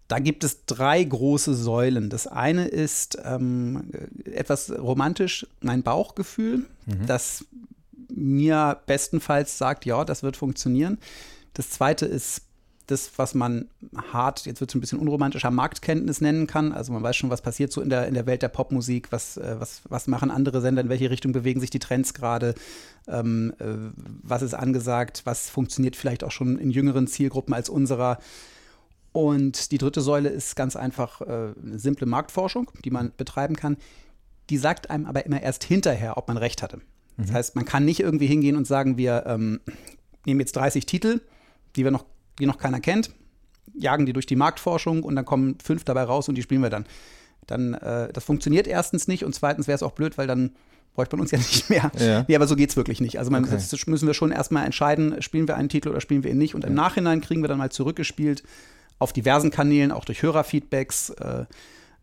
Da 0.09 0.19
gibt 0.19 0.43
es 0.43 0.65
drei 0.65 1.05
große 1.05 1.55
Säulen. 1.55 2.09
Das 2.09 2.27
eine 2.27 2.67
ist 2.67 3.19
ähm, 3.25 3.91
etwas 4.25 4.71
romantisch 4.71 5.47
mein 5.61 5.83
Bauchgefühl, 5.83 6.67
mhm. 6.87 7.07
das 7.07 7.45
mir 8.11 8.81
bestenfalls 8.87 9.59
sagt, 9.59 9.85
ja, 9.85 10.05
das 10.05 10.23
wird 10.23 10.37
funktionieren. 10.37 10.99
Das 11.53 11.71
zweite 11.71 12.07
ist 12.07 12.43
das, 12.91 13.13
was 13.17 13.35
man 13.35 13.69
hart, 13.95 14.47
jetzt 14.47 14.61
wird 14.61 14.71
es 14.71 14.75
ein 14.75 14.81
bisschen 14.81 14.99
unromantischer, 14.99 15.51
Marktkenntnis 15.51 16.21
nennen 16.21 16.47
kann. 16.47 16.73
Also 16.73 16.93
man 16.93 17.03
weiß 17.03 17.17
schon, 17.17 17.31
was 17.31 17.43
passiert 17.43 17.71
so 17.71 17.83
in 17.83 17.91
der, 17.91 18.09
in 18.09 18.15
der 18.15 18.27
Welt 18.27 18.43
der 18.43 18.49
Popmusik, 18.49 19.13
was, 19.13 19.37
äh, 19.37 19.57
was, 19.59 19.83
was 19.89 20.07
machen 20.07 20.31
andere 20.31 20.61
Sender, 20.61 20.81
in 20.83 20.89
welche 20.89 21.11
Richtung 21.11 21.33
bewegen 21.33 21.61
sich 21.61 21.71
die 21.71 21.79
Trends 21.79 22.15
gerade, 22.15 22.55
ähm, 23.07 23.53
äh, 23.59 23.65
was 24.23 24.43
ist 24.43 24.55
angesagt, 24.55 25.23
was 25.25 25.51
funktioniert 25.51 25.97
vielleicht 25.97 26.25
auch 26.25 26.31
schon 26.31 26.59
in 26.59 26.71
jüngeren 26.71 27.07
Zielgruppen 27.07 27.53
als 27.53 27.69
unserer. 27.69 28.19
Und 29.13 29.71
die 29.71 29.79
dritte 29.79 30.01
Säule 30.01 30.31
ist 30.31 30.57
ganz 30.57 30.75
einfach 30.75 31.21
äh, 31.21 31.53
eine 31.63 31.79
simple 31.79 32.07
Marktforschung, 32.07 32.71
die 32.85 32.91
man 32.91 33.13
betreiben 33.17 33.55
kann. 33.55 33.77
Die 34.49 34.57
sagt 34.57 34.89
einem 34.89 35.05
aber 35.05 35.27
immer 35.27 35.43
erst 35.43 35.63
hinterher, 35.63 36.17
ob 36.17 36.29
man 36.29 36.39
recht 36.39 36.63
hatte. 36.63 36.81
Das 37.19 37.29
mhm. 37.29 37.35
heißt, 37.35 37.57
man 37.57 37.67
kann 37.67 37.85
nicht 37.85 38.01
irgendwie 38.01 38.27
hingehen 38.27 38.57
und 38.57 38.67
sagen, 38.67 38.97
wir 38.97 39.25
ähm, 39.27 39.61
nehmen 40.25 40.41
jetzt 40.41 40.57
30 40.57 40.87
Titel, 40.87 41.21
die 41.77 41.85
wir 41.85 41.91
noch 41.91 42.07
die 42.39 42.47
noch 42.47 42.59
keiner 42.59 42.81
kennt, 42.81 43.11
jagen 43.75 44.07
die 44.07 44.13
durch 44.13 44.27
die 44.27 44.37
Marktforschung 44.37 45.03
und 45.03 45.17
dann 45.17 45.25
kommen 45.25 45.59
fünf 45.63 45.85
dabei 45.85 46.03
raus 46.03 46.29
und 46.29 46.35
die 46.35 46.43
spielen 46.43 46.63
wir 46.63 46.71
dann. 46.71 46.87
Dann, 47.47 47.75
äh, 47.75 48.13
das 48.13 48.25
funktioniert 48.25 48.67
erstens 48.67 49.09
nicht 49.09 49.25
und 49.25 49.35
zweitens 49.35 49.67
wäre 49.67 49.77
es 49.77 49.83
auch 49.83 49.93
blöd, 49.93 50.19
weil 50.19 50.27
dann 50.27 50.53
bräuchte 50.95 51.17
man 51.17 51.23
uns 51.23 51.31
ja 51.33 51.39
nicht 51.39 51.71
mehr. 51.71 51.91
Ja. 51.99 52.25
Nee, 52.29 52.37
aber 52.37 52.47
so 52.47 52.57
geht 52.57 52.71
es 52.71 52.77
wirklich 52.77 53.01
nicht. 53.01 53.19
Also 53.19 53.31
man, 53.31 53.45
okay. 53.45 53.55
das 53.55 53.87
müssen 53.87 54.07
wir 54.07 54.15
schon 54.15 54.33
erstmal 54.33 54.67
entscheiden, 54.67 55.23
spielen 55.23 55.49
wir 55.49 55.57
einen 55.57 55.69
Titel 55.69 55.89
oder 55.89 56.01
spielen 56.01 56.25
wir 56.25 56.31
ihn 56.31 56.39
nicht. 56.39 56.55
Und 56.55 56.65
im 56.65 56.71
ja. 56.71 56.83
Nachhinein 56.83 57.21
kriegen 57.21 57.43
wir 57.43 57.49
dann 57.49 57.59
mal 57.59 57.71
zurückgespielt 57.71 58.43
auf 58.99 59.13
diversen 59.13 59.51
Kanälen, 59.51 59.93
auch 59.93 60.05
durch 60.05 60.23
Hörerfeedbacks, 60.23 61.11
äh, 61.11 61.45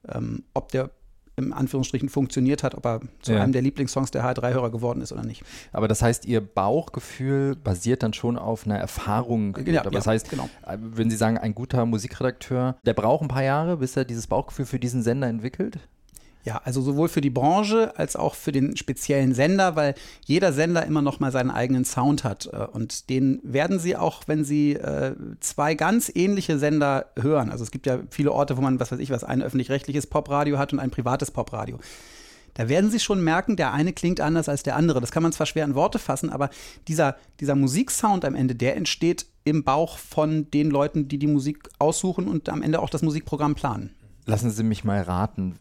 ähm, 0.10 0.44
ob 0.54 0.72
der 0.72 0.92
im 1.38 1.54
Anführungsstrichen 1.54 2.10
funktioniert 2.10 2.64
hat, 2.64 2.76
ob 2.76 2.86
er 2.86 3.02
zu 3.22 3.34
ja. 3.34 3.42
einem 3.42 3.52
der 3.52 3.62
Lieblingssongs 3.62 4.12
der 4.12 4.24
H3-Hörer 4.24 4.72
geworden 4.72 5.02
ist 5.02 5.12
oder 5.12 5.24
nicht. 5.24 5.44
Aber 5.74 5.88
das 5.88 6.02
heißt, 6.02 6.26
Ihr 6.26 6.42
Bauchgefühl 6.42 7.56
basiert 7.56 8.04
dann 8.04 8.14
schon 8.14 8.38
auf 8.38 8.66
einer 8.66 8.78
Erfahrung. 8.78 9.58
Ja, 9.66 9.82
Aber 9.82 9.92
das 9.92 10.08
heißt, 10.08 10.30
genau. 10.30 10.50
Äh, 10.66 10.78
wenn 10.80 11.10
Sie 11.10 11.18
sagen, 11.18 11.38
ein 11.38 11.54
guter 11.54 11.86
Musikredakteur, 11.86 12.78
der 12.86 12.94
braucht 12.94 13.24
ein 13.24 13.28
paar 13.28 13.44
Jahre, 13.44 13.78
bis 13.78 13.98
er 13.98 14.06
dieses 14.06 14.28
Bauchgefühl 14.28 14.66
für 14.66 14.80
diesen 14.80 15.04
Sender 15.04 15.28
entwickelt? 15.28 15.80
Ja, 16.46 16.62
also 16.64 16.80
sowohl 16.80 17.10
für 17.10 17.22
die 17.22 17.32
Branche 17.32 17.98
als 17.98 18.16
auch 18.16 18.36
für 18.36 18.52
den 18.52 18.78
speziellen 18.78 19.34
Sender, 19.34 19.76
weil 19.76 19.96
jeder 20.26 20.54
Sender 20.54 20.86
immer 20.86 21.02
noch 21.02 21.20
mal 21.20 21.32
seinen 21.32 21.50
eigenen 21.50 21.86
Sound 21.86 22.24
hat. 22.24 22.48
Äh, 22.54 22.68
und 22.72 23.10
den 23.10 23.40
werden 23.42 23.80
Sie 23.80 23.96
auch, 23.98 24.22
wenn 24.28 24.44
Sie 24.44 24.74
äh, 24.74 25.16
zwei 25.40 25.74
ganz 25.74 26.12
ähnliche 26.14 26.60
Sender 26.60 27.08
hören. 27.20 27.50
Also 27.50 27.64
es 27.64 27.72
gibt 27.72 27.88
ja 27.88 27.98
viele 28.12 28.32
Orte, 28.32 28.58
wo 28.58 28.62
man, 28.62 28.80
was 28.80 28.92
weiß 28.92 29.00
ich 29.00 29.10
was, 29.10 29.24
ein 29.24 29.42
öffentlich-rechtliches 29.42 30.06
Popradio 30.06 30.60
hat 30.60 30.72
und 30.72 30.80
ein 30.80 30.92
privates 30.92 31.32
Popradio. 31.32 31.80
Da 32.54 32.70
werden 32.70 32.92
Sie 32.92 33.00
schon 33.00 33.24
merken, 33.24 33.56
der 33.56 33.74
eine 33.74 33.92
klingt 33.92 34.22
anders 34.22 34.48
als 34.48 34.62
der 34.62 34.76
andere. 34.76 35.02
Das 35.02 35.12
kann 35.12 35.24
man 35.24 35.32
zwar 35.32 35.48
schwer 35.48 35.66
in 35.66 35.74
Worte 35.74 35.98
fassen, 35.98 36.30
aber 36.30 36.52
dieser, 36.88 37.16
dieser 37.40 37.56
Musiksound 37.56 38.24
am 38.24 38.36
Ende, 38.36 38.54
der 38.54 38.78
entsteht 38.78 39.26
im 39.46 39.64
Bauch 39.64 39.98
von 39.98 40.50
den 40.52 40.70
Leuten, 40.70 41.08
die 41.08 41.18
die 41.18 41.28
Musik 41.28 41.70
aussuchen 41.80 42.28
und 42.28 42.50
am 42.50 42.62
Ende 42.62 42.82
auch 42.82 42.90
das 42.92 43.02
Musikprogramm 43.02 43.56
planen 43.56 43.96
lassen 44.26 44.50
Sie 44.50 44.64
mich 44.64 44.84
mal 44.84 45.02
raten, 45.02 45.56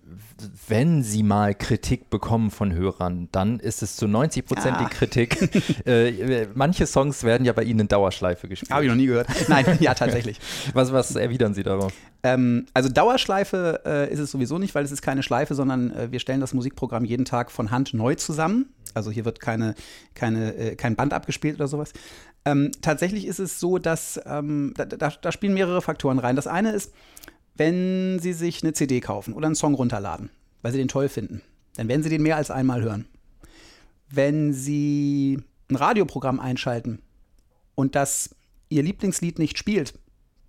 wenn 0.69 1.02
Sie 1.02 1.22
mal 1.22 1.55
Kritik 1.55 2.11
bekommen 2.11 2.50
von 2.50 2.72
Hörern, 2.72 3.28
dann 3.31 3.61
ist 3.61 3.82
es 3.82 3.96
zu 3.96 4.08
90 4.08 4.46
Prozent 4.46 4.76
ah. 4.78 4.84
die 4.84 4.94
Kritik. 4.94 5.87
äh, 5.87 6.46
manche 6.55 6.87
Songs 6.87 7.25
werden 7.25 7.44
ja 7.44 7.52
bei 7.52 7.62
Ihnen 7.62 7.81
in 7.81 7.88
Dauerschleife 7.88 8.49
gespielt. 8.49 8.70
Habe 8.70 8.84
ich 8.84 8.88
noch 8.88 8.96
nie 8.96 9.06
gehört. 9.06 9.28
Nein, 9.49 9.78
ja, 9.81 9.94
tatsächlich. 9.94 10.40
was, 10.72 10.93
was 10.93 11.14
erwidern 11.14 11.55
Sie 11.55 11.62
darauf? 11.62 11.93
Ähm, 12.22 12.66
also 12.72 12.88
Dauerschleife 12.88 13.82
äh, 13.84 14.12
ist 14.12 14.19
es 14.19 14.31
sowieso 14.31 14.58
nicht, 14.58 14.75
weil 14.75 14.84
es 14.84 14.93
ist 14.93 15.02
keine 15.02 15.22
Schleife, 15.22 15.55
sondern 15.55 15.90
äh, 15.90 16.10
wir 16.10 16.20
stellen 16.20 16.40
das 16.40 16.55
Musikprogramm 16.55 17.05
jeden 17.05 17.26
Tag 17.26 17.50
von 17.50 17.70
Hand 17.70 17.93
neu 17.93 18.14
zusammen. 18.14 18.70
Also 18.94 19.10
hier 19.10 19.25
wird 19.25 19.40
keine, 19.40 19.75
keine, 20.14 20.55
äh, 20.55 20.76
kein 20.76 20.96
Band 20.96 21.12
abgespielt 21.12 21.56
oder 21.56 21.69
sowas. 21.69 21.93
Ähm, 22.46 22.70
tatsächlich 22.81 23.26
ist 23.26 23.40
es 23.40 23.60
so, 23.60 23.78
dass 23.78 24.20
ähm, 24.26 24.72
da, 24.76 24.84
da, 24.84 25.10
da 25.10 25.32
spielen 25.32 25.55
mehrere 25.55 25.82
Faktoren 25.82 26.19
rein. 26.19 26.37
Das 26.37 26.46
eine 26.46 26.72
ist, 26.72 26.93
wenn 27.56 28.18
Sie 28.20 28.32
sich 28.32 28.62
eine 28.62 28.72
CD 28.72 29.00
kaufen 29.00 29.34
oder 29.34 29.46
einen 29.46 29.54
Song 29.54 29.74
runterladen, 29.74 30.30
weil 30.62 30.72
Sie 30.72 30.79
den 30.79 30.88
toll 30.88 31.08
finden, 31.08 31.43
dann 31.76 31.88
werden 31.88 32.02
Sie 32.02 32.08
den 32.08 32.22
mehr 32.22 32.36
als 32.36 32.50
einmal 32.50 32.82
hören. 32.82 33.06
Wenn 34.10 34.52
Sie 34.52 35.38
ein 35.70 35.76
Radioprogramm 35.76 36.40
einschalten 36.40 37.00
und 37.74 37.94
das 37.94 38.34
Ihr 38.69 38.82
Lieblingslied 38.82 39.38
nicht 39.38 39.58
spielt, 39.58 39.94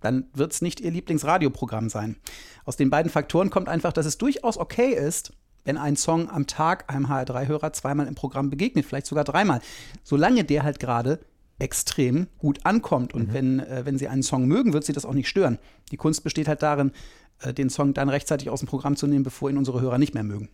dann 0.00 0.26
wird 0.34 0.52
es 0.52 0.62
nicht 0.62 0.80
Ihr 0.80 0.90
Lieblingsradioprogramm 0.90 1.88
sein. 1.88 2.16
Aus 2.64 2.76
den 2.76 2.90
beiden 2.90 3.10
Faktoren 3.10 3.50
kommt 3.50 3.68
einfach, 3.68 3.92
dass 3.92 4.06
es 4.06 4.18
durchaus 4.18 4.58
okay 4.58 4.92
ist, 4.92 5.32
wenn 5.64 5.76
ein 5.76 5.96
Song 5.96 6.30
am 6.30 6.46
Tag 6.46 6.92
einem 6.92 7.06
HR3-Hörer 7.06 7.72
zweimal 7.72 8.06
im 8.06 8.14
Programm 8.14 8.50
begegnet, 8.50 8.86
vielleicht 8.86 9.06
sogar 9.06 9.24
dreimal, 9.24 9.60
solange 10.04 10.44
der 10.44 10.62
halt 10.62 10.78
gerade 10.78 11.20
extrem 11.58 12.26
gut 12.38 12.64
ankommt. 12.64 13.14
Und 13.14 13.28
mhm. 13.28 13.32
wenn, 13.32 13.60
äh, 13.60 13.82
wenn 13.84 13.98
sie 13.98 14.08
einen 14.08 14.22
Song 14.22 14.46
mögen, 14.46 14.72
wird 14.72 14.84
sie 14.84 14.92
das 14.92 15.04
auch 15.04 15.14
nicht 15.14 15.28
stören. 15.28 15.58
Die 15.90 15.96
Kunst 15.96 16.24
besteht 16.24 16.48
halt 16.48 16.62
darin, 16.62 16.92
äh, 17.40 17.52
den 17.52 17.68
Song 17.68 17.92
dann 17.92 18.08
rechtzeitig 18.08 18.48
aus 18.48 18.60
dem 18.60 18.68
Programm 18.68 18.96
zu 18.96 19.06
nehmen, 19.06 19.22
bevor 19.22 19.50
ihn 19.50 19.58
unsere 19.58 19.80
Hörer 19.80 19.98
nicht 19.98 20.14
mehr 20.14 20.22
mögen. 20.22 20.48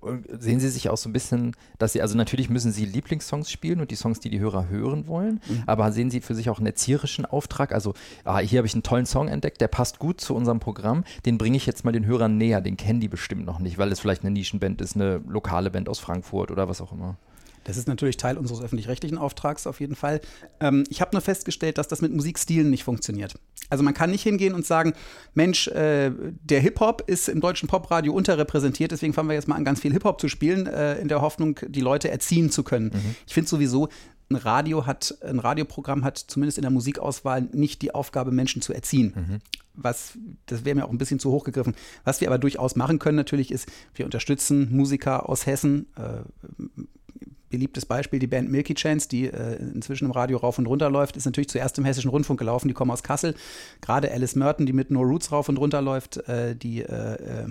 Und 0.00 0.26
sehen 0.40 0.58
Sie 0.58 0.68
sich 0.68 0.88
auch 0.88 0.96
so 0.96 1.08
ein 1.08 1.12
bisschen, 1.12 1.52
dass 1.78 1.92
Sie, 1.92 2.02
also 2.02 2.16
natürlich 2.16 2.50
müssen 2.50 2.72
Sie 2.72 2.84
Lieblingssongs 2.84 3.50
spielen 3.50 3.80
und 3.80 3.90
die 3.90 3.94
Songs, 3.94 4.18
die 4.20 4.30
die 4.30 4.40
Hörer 4.40 4.68
hören 4.68 5.06
wollen, 5.06 5.40
mhm. 5.48 5.62
aber 5.66 5.92
sehen 5.92 6.10
Sie 6.10 6.20
für 6.20 6.34
sich 6.34 6.50
auch 6.50 6.58
einen 6.58 6.66
erzieherischen 6.66 7.24
Auftrag? 7.24 7.72
Also, 7.72 7.94
ah, 8.24 8.38
hier 8.38 8.58
habe 8.58 8.66
ich 8.66 8.74
einen 8.74 8.82
tollen 8.82 9.06
Song 9.06 9.28
entdeckt, 9.28 9.60
der 9.60 9.68
passt 9.68 9.98
gut 9.98 10.20
zu 10.20 10.34
unserem 10.34 10.58
Programm, 10.58 11.04
den 11.24 11.38
bringe 11.38 11.56
ich 11.56 11.66
jetzt 11.66 11.84
mal 11.84 11.92
den 11.92 12.04
Hörern 12.04 12.36
näher, 12.36 12.60
den 12.60 12.76
kennen 12.76 13.00
die 13.00 13.08
bestimmt 13.08 13.46
noch 13.46 13.60
nicht, 13.60 13.78
weil 13.78 13.92
es 13.92 14.00
vielleicht 14.00 14.22
eine 14.22 14.32
Nischenband 14.32 14.80
ist, 14.80 14.96
eine 14.96 15.20
lokale 15.28 15.70
Band 15.70 15.88
aus 15.88 16.00
Frankfurt 16.00 16.50
oder 16.50 16.68
was 16.68 16.80
auch 16.80 16.92
immer. 16.92 17.16
Das 17.64 17.76
ist 17.76 17.88
natürlich 17.88 18.16
Teil 18.16 18.38
unseres 18.38 18.60
öffentlich-rechtlichen 18.60 19.18
Auftrags 19.18 19.66
auf 19.66 19.80
jeden 19.80 19.96
Fall. 19.96 20.20
Ähm, 20.60 20.84
ich 20.88 21.00
habe 21.00 21.10
nur 21.12 21.22
festgestellt, 21.22 21.78
dass 21.78 21.88
das 21.88 22.00
mit 22.02 22.12
Musikstilen 22.12 22.70
nicht 22.70 22.84
funktioniert. 22.84 23.34
Also 23.70 23.82
man 23.82 23.94
kann 23.94 24.10
nicht 24.10 24.22
hingehen 24.22 24.54
und 24.54 24.66
sagen, 24.66 24.92
Mensch, 25.32 25.68
äh, 25.68 26.12
der 26.42 26.60
Hip-Hop 26.60 27.04
ist 27.06 27.28
im 27.28 27.40
deutschen 27.40 27.68
Popradio 27.68 28.12
unterrepräsentiert, 28.12 28.92
deswegen 28.92 29.12
fangen 29.12 29.28
wir 29.28 29.34
jetzt 29.34 29.48
mal 29.48 29.56
an, 29.56 29.64
ganz 29.64 29.80
viel 29.80 29.92
Hip-Hop 29.92 30.20
zu 30.20 30.28
spielen, 30.28 30.66
äh, 30.66 30.98
in 30.98 31.08
der 31.08 31.22
Hoffnung, 31.22 31.58
die 31.66 31.80
Leute 31.80 32.10
erziehen 32.10 32.50
zu 32.50 32.62
können. 32.62 32.86
Mhm. 32.86 33.14
Ich 33.26 33.34
finde 33.34 33.48
sowieso, 33.48 33.88
ein 34.30 34.36
Radio 34.36 34.86
hat, 34.86 35.16
ein 35.22 35.38
Radioprogramm 35.38 36.04
hat 36.04 36.18
zumindest 36.18 36.58
in 36.58 36.62
der 36.62 36.70
Musikauswahl 36.70 37.42
nicht 37.52 37.82
die 37.82 37.94
Aufgabe, 37.94 38.30
Menschen 38.30 38.62
zu 38.62 38.72
erziehen. 38.72 39.12
Mhm. 39.14 39.38
Was, 39.74 40.16
das 40.46 40.64
wäre 40.64 40.76
mir 40.76 40.84
auch 40.84 40.90
ein 40.90 40.98
bisschen 40.98 41.18
zu 41.18 41.30
hoch 41.32 41.44
gegriffen. 41.44 41.74
Was 42.04 42.20
wir 42.20 42.28
aber 42.28 42.38
durchaus 42.38 42.76
machen 42.76 43.00
können, 43.00 43.16
natürlich, 43.16 43.50
ist, 43.50 43.68
wir 43.94 44.04
unterstützen 44.04 44.74
Musiker 44.74 45.28
aus 45.28 45.46
Hessen. 45.46 45.86
Äh, 45.96 46.22
beliebtes 47.54 47.86
Beispiel, 47.86 48.18
die 48.18 48.26
Band 48.26 48.50
Milky 48.50 48.74
Chance, 48.74 49.08
die 49.08 49.26
äh, 49.26 49.56
inzwischen 49.56 50.06
im 50.06 50.10
Radio 50.10 50.38
rauf 50.38 50.58
und 50.58 50.66
runter 50.66 50.90
läuft, 50.90 51.16
ist 51.16 51.24
natürlich 51.24 51.48
zuerst 51.48 51.78
im 51.78 51.84
Hessischen 51.84 52.10
Rundfunk 52.10 52.38
gelaufen. 52.38 52.66
Die 52.66 52.74
kommen 52.74 52.90
aus 52.90 53.04
Kassel. 53.04 53.34
Gerade 53.80 54.10
Alice 54.10 54.34
Merton, 54.34 54.66
die 54.66 54.72
mit 54.72 54.90
No 54.90 55.02
Roots 55.02 55.30
rauf 55.30 55.48
und 55.48 55.56
runter 55.56 55.80
läuft, 55.80 56.16
äh, 56.28 56.56
die 56.56 56.82
äh, 56.82 57.14
äh 57.14 57.48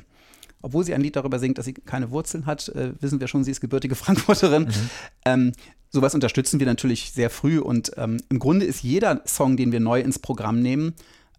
obwohl 0.66 0.86
sie 0.86 0.94
ein 0.94 1.02
Lied 1.02 1.18
darüber 1.18 1.40
singt, 1.40 1.58
dass 1.58 1.66
sie 1.66 1.74
keine 1.74 2.10
Wurzeln 2.10 2.46
hat, 2.46 2.70
äh, 2.70 2.94
wissen 3.02 3.20
wir 3.20 3.28
schon, 3.28 3.44
sie 3.44 3.52
ist 3.52 3.60
gebürtige 3.60 3.96
Frankfurterin. 4.04 4.64
Mhm. 4.64 4.90
Ähm, 5.26 5.52
sowas 5.90 6.16
unterstützen 6.16 6.60
wir 6.60 6.66
natürlich 6.66 7.12
sehr 7.12 7.30
früh 7.30 7.60
und 7.60 7.92
ähm, 7.98 8.22
im 8.30 8.40
Grunde 8.40 8.66
ist 8.66 8.82
jeder 8.82 9.22
Song, 9.26 9.58
den 9.58 9.74
wir 9.74 9.82
neu 9.82 10.00
ins 10.00 10.20
Programm 10.20 10.62
nehmen, 10.62 10.94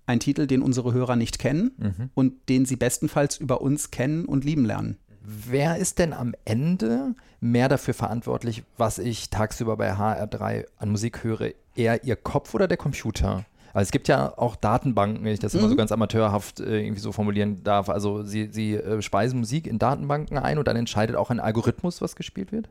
ein 0.04 0.20
Titel, 0.20 0.46
den 0.46 0.60
unsere 0.60 0.92
Hörer 0.92 1.16
nicht 1.16 1.38
kennen 1.38 1.70
mhm. 1.78 2.10
und 2.12 2.50
den 2.50 2.66
sie 2.66 2.76
bestenfalls 2.76 3.38
über 3.38 3.62
uns 3.62 3.90
kennen 3.90 4.26
und 4.26 4.44
lieben 4.44 4.66
lernen. 4.66 4.98
Wer 5.26 5.78
ist 5.78 5.98
denn 5.98 6.12
am 6.12 6.34
Ende 6.44 7.14
mehr 7.40 7.70
dafür 7.70 7.94
verantwortlich, 7.94 8.62
was 8.76 8.98
ich 8.98 9.30
tagsüber 9.30 9.76
bei 9.76 9.94
HR3 9.94 10.66
an 10.78 10.90
Musik 10.90 11.24
höre? 11.24 11.52
Eher 11.74 12.04
Ihr 12.04 12.16
Kopf 12.16 12.52
oder 12.52 12.68
der 12.68 12.76
Computer? 12.76 13.46
Also 13.72 13.88
es 13.88 13.90
gibt 13.90 14.06
ja 14.06 14.36
auch 14.36 14.54
Datenbanken, 14.54 15.24
wenn 15.24 15.32
ich 15.32 15.40
das 15.40 15.54
mhm. 15.54 15.60
immer 15.60 15.68
so 15.68 15.74
mhm. 15.74 15.78
ganz 15.78 15.92
amateurhaft 15.92 16.60
äh, 16.60 16.80
irgendwie 16.80 17.00
so 17.00 17.10
formulieren 17.10 17.64
darf. 17.64 17.88
Also 17.88 18.22
Sie, 18.22 18.50
Sie 18.52 18.74
äh, 18.74 19.00
speisen 19.00 19.40
Musik 19.40 19.66
in 19.66 19.78
Datenbanken 19.78 20.36
ein 20.36 20.58
und 20.58 20.68
dann 20.68 20.76
entscheidet 20.76 21.16
auch 21.16 21.30
ein 21.30 21.40
Algorithmus, 21.40 22.02
was 22.02 22.16
gespielt 22.16 22.52
wird? 22.52 22.68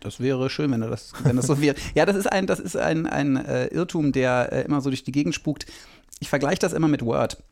Das 0.00 0.20
wäre 0.20 0.48
schön, 0.48 0.70
wenn 0.70 0.80
das, 0.80 1.12
wenn 1.24 1.34
das 1.34 1.48
so 1.48 1.60
wäre. 1.60 1.74
Ja, 1.96 2.06
das 2.06 2.14
ist 2.14 2.30
ein, 2.30 2.46
das 2.46 2.60
ist 2.60 2.76
ein, 2.76 3.06
ein 3.06 3.36
äh, 3.36 3.66
Irrtum, 3.66 4.12
der 4.12 4.64
immer 4.64 4.80
so 4.80 4.90
durch 4.90 5.02
die 5.02 5.12
Gegend 5.12 5.34
spukt. 5.34 5.66
Ich 6.20 6.28
vergleiche 6.28 6.60
das 6.60 6.72
immer 6.72 6.88
mit 6.88 7.04
Word. 7.04 7.42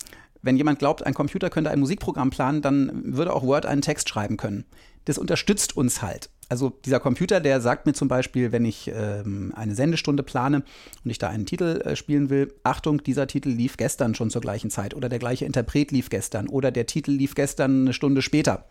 Wenn 0.46 0.56
jemand 0.56 0.78
glaubt, 0.78 1.04
ein 1.04 1.12
Computer 1.12 1.50
könnte 1.50 1.70
ein 1.70 1.80
Musikprogramm 1.80 2.30
planen, 2.30 2.62
dann 2.62 3.16
würde 3.16 3.32
auch 3.34 3.42
Word 3.42 3.66
einen 3.66 3.82
Text 3.82 4.08
schreiben 4.08 4.36
können. 4.36 4.64
Das 5.04 5.18
unterstützt 5.18 5.76
uns 5.76 6.02
halt. 6.02 6.30
Also 6.48 6.70
dieser 6.84 7.00
Computer, 7.00 7.40
der 7.40 7.60
sagt 7.60 7.84
mir 7.84 7.94
zum 7.94 8.06
Beispiel, 8.06 8.52
wenn 8.52 8.64
ich 8.64 8.88
ähm, 8.94 9.52
eine 9.56 9.74
Sendestunde 9.74 10.22
plane 10.22 10.62
und 11.04 11.10
ich 11.10 11.18
da 11.18 11.28
einen 11.28 11.46
Titel 11.46 11.82
äh, 11.84 11.96
spielen 11.96 12.30
will, 12.30 12.54
Achtung, 12.62 13.02
dieser 13.02 13.26
Titel 13.26 13.48
lief 13.48 13.76
gestern 13.76 14.14
schon 14.14 14.30
zur 14.30 14.40
gleichen 14.40 14.70
Zeit 14.70 14.94
oder 14.94 15.08
der 15.08 15.18
gleiche 15.18 15.44
Interpret 15.44 15.90
lief 15.90 16.10
gestern 16.10 16.48
oder 16.48 16.70
der 16.70 16.86
Titel 16.86 17.10
lief 17.10 17.34
gestern 17.34 17.80
eine 17.80 17.92
Stunde 17.92 18.22
später. 18.22 18.66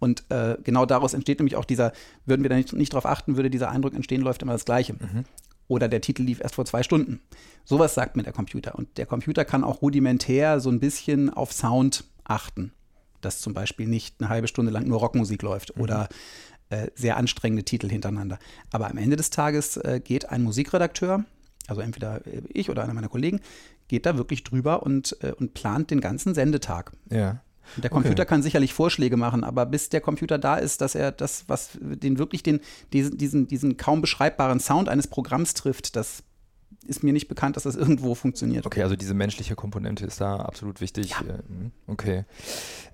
Und 0.00 0.24
äh, 0.30 0.56
genau 0.64 0.86
daraus 0.86 1.14
entsteht 1.14 1.38
nämlich 1.38 1.54
auch 1.54 1.64
dieser, 1.64 1.92
würden 2.26 2.42
wir 2.42 2.50
da 2.50 2.56
nicht, 2.56 2.72
nicht 2.72 2.92
darauf 2.92 3.06
achten, 3.06 3.36
würde 3.36 3.48
dieser 3.48 3.70
Eindruck 3.70 3.94
entstehen, 3.94 4.22
läuft 4.22 4.42
immer 4.42 4.52
das 4.52 4.64
Gleiche. 4.64 4.94
Mhm. 4.94 5.24
Oder 5.68 5.88
der 5.88 6.00
Titel 6.00 6.22
lief 6.22 6.40
erst 6.40 6.54
vor 6.54 6.64
zwei 6.64 6.82
Stunden. 6.82 7.20
Sowas 7.64 7.94
sagt 7.94 8.16
mir 8.16 8.22
der 8.22 8.32
Computer. 8.32 8.76
Und 8.76 8.98
der 8.98 9.06
Computer 9.06 9.44
kann 9.44 9.64
auch 9.64 9.82
rudimentär 9.82 10.60
so 10.60 10.70
ein 10.70 10.80
bisschen 10.80 11.30
auf 11.30 11.52
Sound 11.52 12.04
achten. 12.24 12.72
Dass 13.20 13.40
zum 13.40 13.54
Beispiel 13.54 13.86
nicht 13.86 14.16
eine 14.20 14.28
halbe 14.28 14.48
Stunde 14.48 14.70
lang 14.70 14.86
nur 14.86 15.00
Rockmusik 15.00 15.42
läuft 15.42 15.76
mhm. 15.76 15.82
oder 15.82 16.08
äh, 16.68 16.88
sehr 16.94 17.16
anstrengende 17.16 17.64
Titel 17.64 17.88
hintereinander. 17.88 18.38
Aber 18.70 18.90
am 18.90 18.98
Ende 18.98 19.16
des 19.16 19.30
Tages 19.30 19.76
äh, 19.76 20.00
geht 20.02 20.30
ein 20.30 20.42
Musikredakteur, 20.42 21.24
also 21.66 21.80
entweder 21.80 22.22
ich 22.48 22.70
oder 22.70 22.84
einer 22.84 22.94
meiner 22.94 23.08
Kollegen, 23.08 23.40
geht 23.88 24.06
da 24.06 24.16
wirklich 24.16 24.44
drüber 24.44 24.82
und, 24.82 25.16
äh, 25.22 25.32
und 25.32 25.54
plant 25.54 25.90
den 25.90 26.00
ganzen 26.00 26.34
Sendetag. 26.34 26.92
Ja. 27.10 27.40
Der 27.76 27.90
Computer 27.90 28.22
okay. 28.22 28.28
kann 28.28 28.42
sicherlich 28.42 28.72
Vorschläge 28.72 29.16
machen, 29.16 29.44
aber 29.44 29.66
bis 29.66 29.88
der 29.88 30.00
Computer 30.00 30.38
da 30.38 30.56
ist, 30.56 30.80
dass 30.80 30.94
er 30.94 31.12
das, 31.12 31.44
was 31.48 31.70
den 31.80 32.18
wirklich 32.18 32.42
den, 32.42 32.60
diesen, 32.92 33.18
diesen, 33.18 33.48
diesen 33.48 33.76
kaum 33.76 34.00
beschreibbaren 34.00 34.60
Sound 34.60 34.88
eines 34.88 35.06
Programms 35.06 35.54
trifft, 35.54 35.96
das 35.96 36.22
ist 36.86 37.02
mir 37.02 37.12
nicht 37.12 37.28
bekannt, 37.28 37.56
dass 37.56 37.64
das 37.64 37.76
irgendwo 37.76 38.14
funktioniert. 38.14 38.66
Okay, 38.66 38.82
also 38.82 38.96
diese 38.96 39.14
menschliche 39.14 39.56
Komponente 39.56 40.04
ist 40.06 40.20
da 40.20 40.36
absolut 40.36 40.80
wichtig. 40.80 41.10
Ja. 41.10 41.20
Äh, 41.20 41.38
hm, 41.38 41.72
okay. 41.86 42.24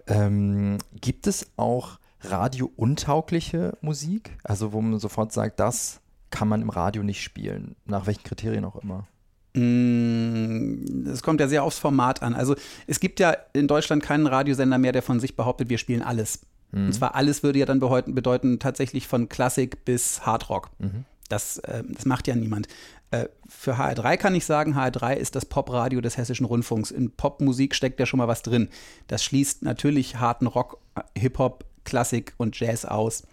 Ähm, 0.06 0.78
gibt 1.00 1.26
es 1.26 1.50
auch 1.56 1.98
radiountaugliche 2.22 3.76
Musik? 3.80 4.36
Also 4.44 4.72
wo 4.72 4.80
man 4.80 4.98
sofort 4.98 5.32
sagt, 5.32 5.60
das 5.60 6.00
kann 6.30 6.48
man 6.48 6.62
im 6.62 6.70
Radio 6.70 7.02
nicht 7.02 7.22
spielen, 7.22 7.76
nach 7.84 8.06
welchen 8.06 8.22
Kriterien 8.22 8.64
auch 8.64 8.76
immer? 8.76 9.06
Mm, 9.54 11.06
es 11.06 11.22
kommt 11.22 11.40
ja 11.40 11.48
sehr 11.48 11.62
aufs 11.62 11.78
Format 11.78 12.22
an. 12.22 12.34
Also 12.34 12.54
es 12.86 13.00
gibt 13.00 13.20
ja 13.20 13.36
in 13.52 13.68
Deutschland 13.68 14.02
keinen 14.02 14.26
Radiosender 14.26 14.78
mehr, 14.78 14.92
der 14.92 15.02
von 15.02 15.20
sich 15.20 15.36
behauptet, 15.36 15.68
wir 15.68 15.78
spielen 15.78 16.02
alles. 16.02 16.40
Mhm. 16.70 16.86
Und 16.86 16.92
zwar 16.94 17.14
alles 17.14 17.42
würde 17.42 17.58
ja 17.58 17.66
dann 17.66 17.80
bedeuten, 17.80 18.14
bedeuten 18.14 18.58
tatsächlich 18.58 19.06
von 19.06 19.28
Klassik 19.28 19.84
bis 19.84 20.24
Hardrock. 20.24 20.70
Mhm. 20.78 21.04
Das, 21.28 21.58
äh, 21.58 21.82
das 21.86 22.06
macht 22.06 22.26
ja 22.28 22.34
niemand. 22.34 22.66
Äh, 23.10 23.26
für 23.46 23.74
HR3 23.74 24.16
kann 24.16 24.34
ich 24.34 24.46
sagen, 24.46 24.74
HR3 24.74 25.16
ist 25.16 25.36
das 25.36 25.44
Popradio 25.44 26.00
des 26.00 26.16
Hessischen 26.16 26.46
Rundfunks. 26.46 26.90
In 26.90 27.10
Popmusik 27.10 27.74
steckt 27.74 28.00
ja 28.00 28.06
schon 28.06 28.18
mal 28.18 28.28
was 28.28 28.42
drin. 28.42 28.68
Das 29.06 29.22
schließt 29.22 29.62
natürlich 29.62 30.16
harten 30.16 30.46
Rock, 30.46 30.78
Hip-Hop, 31.16 31.66
Klassik 31.84 32.32
und 32.38 32.58
Jazz 32.58 32.86
aus. 32.86 33.24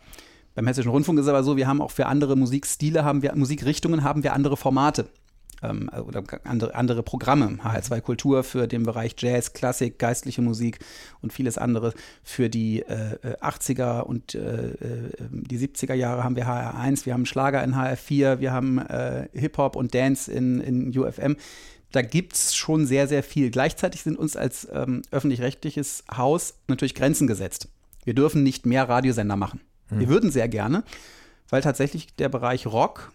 Beim 0.56 0.68
Hessischen 0.68 0.92
Rundfunk 0.92 1.18
ist 1.20 1.26
es 1.26 1.30
aber 1.30 1.44
so, 1.44 1.56
wir 1.56 1.68
haben 1.68 1.82
auch 1.82 1.92
für 1.92 2.08
andere 2.08 2.36
Musikstile, 2.36 3.06
haben 3.06 3.22
wir, 3.22 3.34
Musikrichtungen 3.36 4.04
haben 4.04 4.24
wir 4.24 4.34
andere 4.34 4.58
Formate 4.58 5.08
ähm, 5.62 5.89
oder 5.89 6.24
andere, 6.44 6.75
andere 6.75 7.04
Programme. 7.04 7.58
HR2 7.63 8.01
Kultur 8.01 8.44
für 8.44 8.68
den 8.68 8.84
Bereich 8.84 9.16
Jazz, 9.18 9.54
Klassik, 9.54 10.00
geistliche 10.00 10.42
Musik 10.42 10.80
und 11.22 11.34
vieles 11.34 11.58
andere. 11.58 11.94
Für 12.24 12.50
die 12.50 12.82
äh, 12.82 13.36
80er 13.42 14.01
und 14.01 14.36
äh, 14.36 14.39
äh 14.39 15.12
die 15.32 15.60
70er 15.60 15.94
Jahre 15.94 16.24
haben 16.24 16.36
wir 16.36 16.48
HR1, 16.48 17.06
wir 17.06 17.13
haben 17.13 17.25
Schlager 17.25 17.63
in 17.63 17.75
HR4, 17.75 18.39
wir 18.39 18.51
haben 18.51 18.80
äh, 18.80 19.28
Hip-Hop 19.34 19.75
und 19.75 19.94
Dance 19.94 20.32
in, 20.32 20.60
in 20.62 20.98
UFM 20.98 21.36
da 21.92 22.01
gibt 22.01 22.34
es 22.34 22.56
schon 22.56 22.86
sehr, 22.86 23.08
sehr 23.08 23.24
viel. 23.24 23.50
Gleichzeitig 23.50 24.04
sind 24.04 24.18
uns 24.18 24.36
als 24.36 24.68
ähm, 24.72 25.01
öffentlich-rechtliches 25.12 26.04
Haus 26.16 26.56
natürlich 26.68 26.96
Grenzen 26.96 27.28
gesetzt. 27.28 27.68
Wir 28.04 28.13
dürfen 28.13 28.44
nicht 28.44 28.66
mehr 28.66 28.88
Radiosender 28.88 29.36
machen. 29.36 29.62
Hm. 29.88 30.00
Wir 30.00 30.10
würden 30.10 30.32
sehr 30.32 30.48
gerne, 30.48 30.84
weil 31.50 31.62
tatsächlich 31.62 32.16
der 32.16 32.30
Bereich 32.30 32.68
Rock, 32.68 33.12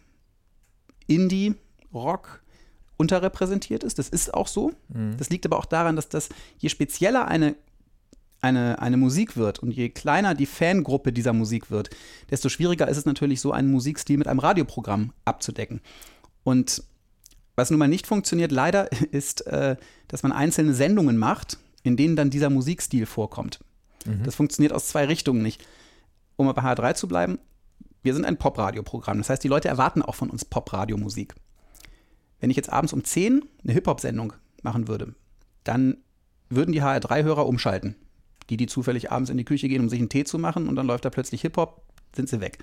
Indie, 1.07 1.55
Rock 1.95 2.43
unterrepräsentiert 2.97 3.85
ist. 3.85 3.99
Das 3.99 4.09
ist 4.09 4.35
auch 4.35 4.49
so. 4.49 4.73
Mhm. 4.89 5.17
Das 5.17 5.31
liegt 5.31 5.47
aber 5.47 5.59
auch 5.59 5.65
daran, 5.65 5.97
dass 5.97 6.09
das, 6.09 6.29
je 6.59 6.69
spezieller 6.69 7.27
eine, 7.27 7.57
eine, 8.41 8.81
eine 8.81 8.97
Musik 8.97 9.37
wird 9.37 9.59
und 9.59 9.71
je 9.71 9.89
kleiner 9.89 10.35
die 10.35 10.47
Fangruppe 10.47 11.13
dieser 11.13 11.33
Musik 11.33 11.71
wird, 11.71 11.91
desto 12.31 12.49
schwieriger 12.49 12.89
ist 12.89 12.99
es 12.99 13.07
natürlich, 13.07 13.41
so 13.41 13.53
einen 13.53 13.71
Musikstil 13.71 14.19
mit 14.19 14.29
einem 14.29 14.41
Radioprogramm 14.41 15.13
abzudecken. 15.25 15.81
Und 16.45 16.85
was 17.57 17.71
nun 17.71 17.79
mal 17.79 17.89
nicht 17.89 18.07
funktioniert, 18.07 18.53
leider, 18.53 18.91
ist, 19.11 19.47
äh, 19.47 19.77
dass 20.09 20.23
man 20.23 20.33
einzelne 20.33 20.75
Sendungen 20.75 21.17
macht, 21.17 21.59
in 21.83 21.97
denen 21.97 22.17
dann 22.17 22.31
dieser 22.31 22.51
Musikstil 22.51 23.07
vorkommt. 23.07 23.61
Mhm. 24.05 24.23
Das 24.25 24.35
funktioniert 24.35 24.73
aus 24.73 24.89
zwei 24.89 25.05
Richtungen 25.05 25.43
nicht. 25.43 25.67
Um 26.37 26.53
bei 26.53 26.63
H3 26.63 26.95
zu 26.95 27.07
bleiben, 27.07 27.39
wir 28.03 28.13
sind 28.13 28.25
ein 28.25 28.37
Pop-Radio-Programm. 28.37 29.19
Das 29.19 29.31
heißt, 29.31 29.43
die 29.45 29.49
Leute 29.49 29.69
erwarten 29.69 30.03
auch 30.03 30.15
von 30.15 30.31
uns 30.31 30.45
Pop-Radio-Musik. 30.45 31.35
Wenn 32.45 32.51
ich 32.51 32.59
jetzt 32.59 32.71
abends 32.71 32.93
um 32.93 33.03
10 33.03 33.43
eine 33.63 33.73
Hip-Hop-Sendung 33.73 34.35
machen 34.63 34.87
würde, 34.87 35.15
dann 35.65 35.97
würden 36.51 36.73
die 36.73 36.83
HR3-Hörer 36.83 37.47
umschalten. 37.47 37.97
Die, 38.51 38.59
die 38.59 38.67
zufällig 38.67 39.11
abends 39.11 39.31
in 39.31 39.39
die 39.39 39.47
Küche 39.47 39.67
gehen, 39.67 39.81
um 39.81 39.89
sich 39.89 39.99
einen 39.99 40.11
Tee 40.11 40.25
zu 40.25 40.39
machen 40.39 40.69
und 40.69 40.77
dann 40.77 40.87
läuft 40.87 41.07
da 41.07 41.09
plötzlich 41.09 41.41
Hip-Hop, 41.41 41.83
sind 42.15 42.29
sie 42.29 42.43
weg. 42.43 42.59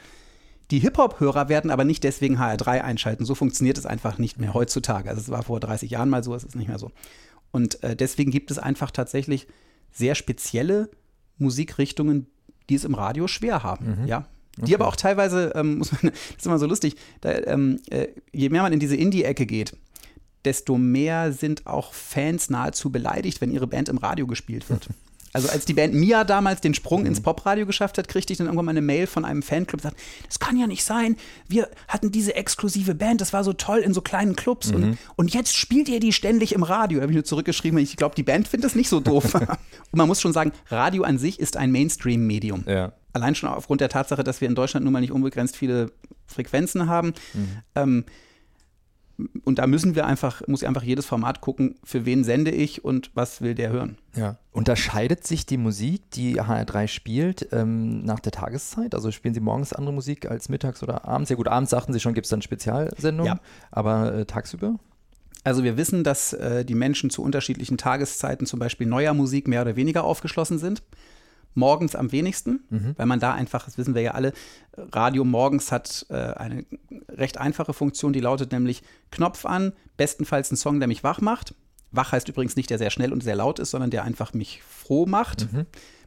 Die 0.70 0.78
Hip-Hop-Hörer 0.78 1.50
werden 1.50 1.72
aber 1.72 1.84
nicht 1.84 2.04
deswegen 2.04 2.38
HR3 2.38 2.82
einschalten. 2.82 3.26
So 3.26 3.34
funktioniert 3.34 3.80
es 3.80 3.88
einfach 3.88 4.20
nicht 4.20 4.40
mehr 4.40 4.54
heutzutage. 4.54 5.10
Also 5.10 5.20
es 5.20 5.30
war 5.30 5.42
vor 5.42 5.60
30 5.60 5.90
Jahren 5.90 6.10
mal 6.10 6.24
so, 6.24 6.36
es 6.36 6.44
ist 6.44 6.56
nicht 6.56 6.68
mehr 6.68 6.78
so. 6.78 6.92
Und 7.50 7.82
äh, 7.82 7.96
deswegen 7.96 8.30
gibt 8.30 8.52
es 8.52 8.60
einfach 8.60 8.92
tatsächlich 8.92 9.48
sehr 9.92 10.14
spezielle 10.14 10.92
Musikrichtungen, 11.40 12.28
die 12.70 12.76
es 12.76 12.84
im 12.84 12.94
Radio 12.94 13.26
schwer 13.26 13.64
haben. 13.64 14.02
Mhm. 14.04 14.08
Ja, 14.08 14.28
die 14.58 14.64
okay. 14.64 14.76
aber 14.76 14.88
auch 14.88 14.96
teilweise, 14.96 15.54
ähm, 15.56 15.78
muss 15.80 15.92
man, 15.92 16.12
das 16.12 16.38
ist 16.38 16.46
immer 16.46 16.60
so 16.60 16.66
lustig, 16.66 16.96
da, 17.22 17.32
ähm, 17.32 17.80
äh, 17.90 18.08
je 18.32 18.50
mehr 18.50 18.62
man 18.62 18.74
in 18.74 18.80
diese 18.80 18.96
Indie-Ecke 18.96 19.46
geht, 19.46 19.76
desto 20.46 20.78
mehr 20.78 21.32
sind 21.32 21.68
auch 21.68 21.94
Fans 21.94 22.50
nahezu 22.50 22.92
beleidigt, 22.92 23.42
wenn 23.42 23.52
ihre 23.52 23.68
Band 23.68 23.90
im 23.90 23.98
Radio 23.98 24.28
gespielt 24.28 24.70
wird. 24.70 24.88
Also 25.34 25.48
als 25.48 25.66
die 25.66 25.74
Band 25.74 25.94
Mia 25.94 26.24
damals 26.24 26.62
den 26.62 26.74
Sprung 26.74 27.06
ins 27.06 27.20
mhm. 27.20 27.24
Popradio 27.24 27.66
geschafft 27.66 27.98
hat, 27.98 28.08
kriegte 28.08 28.34
ich 28.34 28.38
dann 28.38 28.48
irgendwann 28.48 28.66
mal 28.66 28.72
eine 28.72 28.82
Mail 28.82 29.08
von 29.08 29.24
einem 29.24 29.42
Fanclub, 29.42 29.76
und 29.76 29.84
sagt, 29.84 29.98
das 30.28 30.40
kann 30.40 30.58
ja 30.58 30.68
nicht 30.68 30.84
sein. 30.84 31.16
Wir 31.48 31.70
hatten 31.88 32.12
diese 32.12 32.36
exklusive 32.36 32.96
Band, 32.96 33.22
das 33.22 33.32
war 33.32 33.44
so 33.44 33.54
toll 33.54 33.80
in 33.80 33.94
so 33.94 34.02
kleinen 34.02 34.36
Clubs 34.36 34.70
mhm. 34.70 34.76
und, 34.76 34.98
und 35.16 35.34
jetzt 35.34 35.56
spielt 35.56 35.88
ihr 35.88 36.00
die 36.00 36.12
ständig 36.12 36.54
im 36.54 36.64
Radio. 36.64 36.98
Da 36.98 37.04
habe 37.04 37.14
ich 37.14 37.16
nur 37.16 37.24
zurückgeschrieben, 37.24 37.80
ich 37.80 37.96
glaube, 37.96 38.16
die 38.16 38.24
Band 38.24 38.48
findet 38.48 38.66
das 38.66 38.76
nicht 38.76 38.90
so 38.90 39.00
doof. 39.00 39.34
und 39.36 39.58
man 39.94 40.08
muss 40.08 40.20
schon 40.20 40.34
sagen, 40.34 40.52
Radio 40.68 41.04
an 41.04 41.18
sich 41.18 41.40
ist 41.40 41.56
ein 41.56 41.72
Mainstream-Medium. 41.72 42.66
Ja. 42.68 42.92
Allein 43.14 43.36
schon 43.36 43.50
aufgrund 43.50 43.82
der 43.82 43.90
Tatsache, 43.90 44.24
dass 44.24 44.42
wir 44.42 44.48
in 44.48 44.56
Deutschland 44.56 44.84
nun 44.84 44.94
mal 44.94 45.02
nicht 45.02 45.12
unbegrenzt 45.12 45.58
viele 45.58 45.92
Frequenzen 46.28 46.88
haben. 46.88 47.14
Mhm. 47.34 47.48
Ähm, 47.76 48.06
und 49.44 49.60
da 49.60 49.68
müssen 49.68 49.96
wir 49.96 50.06
einfach, 50.08 50.42
muss 50.48 50.64
einfach 50.64 50.84
jedes 50.84 51.06
Format 51.06 51.42
gucken, 51.42 51.76
für 51.84 52.06
wen 52.06 52.24
sende 52.24 52.52
ich 52.52 52.84
und 52.84 53.12
was 53.14 53.42
will 53.42 53.54
der 53.54 53.70
hören. 53.72 53.98
Ja. 54.16 54.38
Unterscheidet 54.52 55.28
sich 55.28 55.46
die 55.46 55.58
Musik, 55.58 56.10
die 56.12 56.42
HR3 56.42 56.88
spielt, 56.88 57.50
ähm, 57.52 58.04
nach 58.04 58.20
der 58.20 58.32
Tageszeit? 58.32 58.96
Also 58.96 59.12
spielen 59.12 59.34
Sie 59.34 59.40
morgens 59.40 59.74
andere 59.74 59.94
Musik 59.94 60.30
als 60.30 60.50
mittags 60.50 60.82
oder 60.82 61.06
abends? 61.06 61.30
Ja 61.30 61.36
gut, 61.36 61.48
abends 61.48 61.72
sagten 61.72 61.94
Sie 61.94 62.00
schon, 62.00 62.14
gibt 62.14 62.26
es 62.26 62.32
dann 62.32 62.42
Spezialsendungen, 62.42 63.34
Ja. 63.34 63.40
aber 63.70 64.14
äh, 64.14 64.26
tagsüber? 64.26 64.76
Also 65.44 65.64
wir 65.64 65.78
wissen, 65.78 66.04
dass 66.04 66.34
äh, 66.34 66.64
die 66.66 66.76
Menschen 66.76 67.10
zu 67.10 67.24
unterschiedlichen 67.24 67.78
Tageszeiten 67.78 68.46
zum 68.46 68.60
Beispiel 68.60 68.88
neuer 68.88 69.14
Musik 69.14 69.48
mehr 69.48 69.62
oder 69.62 69.76
weniger 69.76 70.04
aufgeschlossen 70.04 70.60
sind. 70.60 70.84
Morgens 71.54 71.96
am 71.96 72.12
wenigsten, 72.12 72.64
weil 72.98 73.06
man 73.06 73.20
da 73.20 73.34
einfach, 73.34 73.66
das 73.66 73.78
wissen 73.78 73.94
wir 73.94 74.02
ja 74.02 74.12
alle, 74.12 74.34
Radio 74.78 75.26
morgens 75.26 75.72
hat 75.72 76.06
äh, 76.10 76.16
eine 76.16 76.66
recht 77.10 77.38
einfache 77.38 77.74
Funktion, 77.74 78.14
die 78.14 78.22
lautet 78.22 78.52
nämlich 78.52 78.84
Knopf 79.12 79.46
an, 79.46 79.74
bestenfalls 79.98 80.52
ein 80.52 80.56
Song, 80.56 80.80
der 80.80 80.88
mich 80.88 81.04
wach 81.04 81.20
macht. 81.22 81.54
Wach 81.92 82.14
heißt 82.14 82.30
übrigens 82.30 82.56
nicht, 82.56 82.70
der 82.70 82.78
sehr 82.78 82.90
schnell 82.90 83.12
und 83.12 83.22
sehr 83.22 83.36
laut 83.36 83.60
ist, 83.60 83.72
sondern 83.72 83.90
der 83.90 84.06
einfach 84.06 84.34
mich 84.34 84.62
froh 84.64 85.06
macht, 85.06 85.48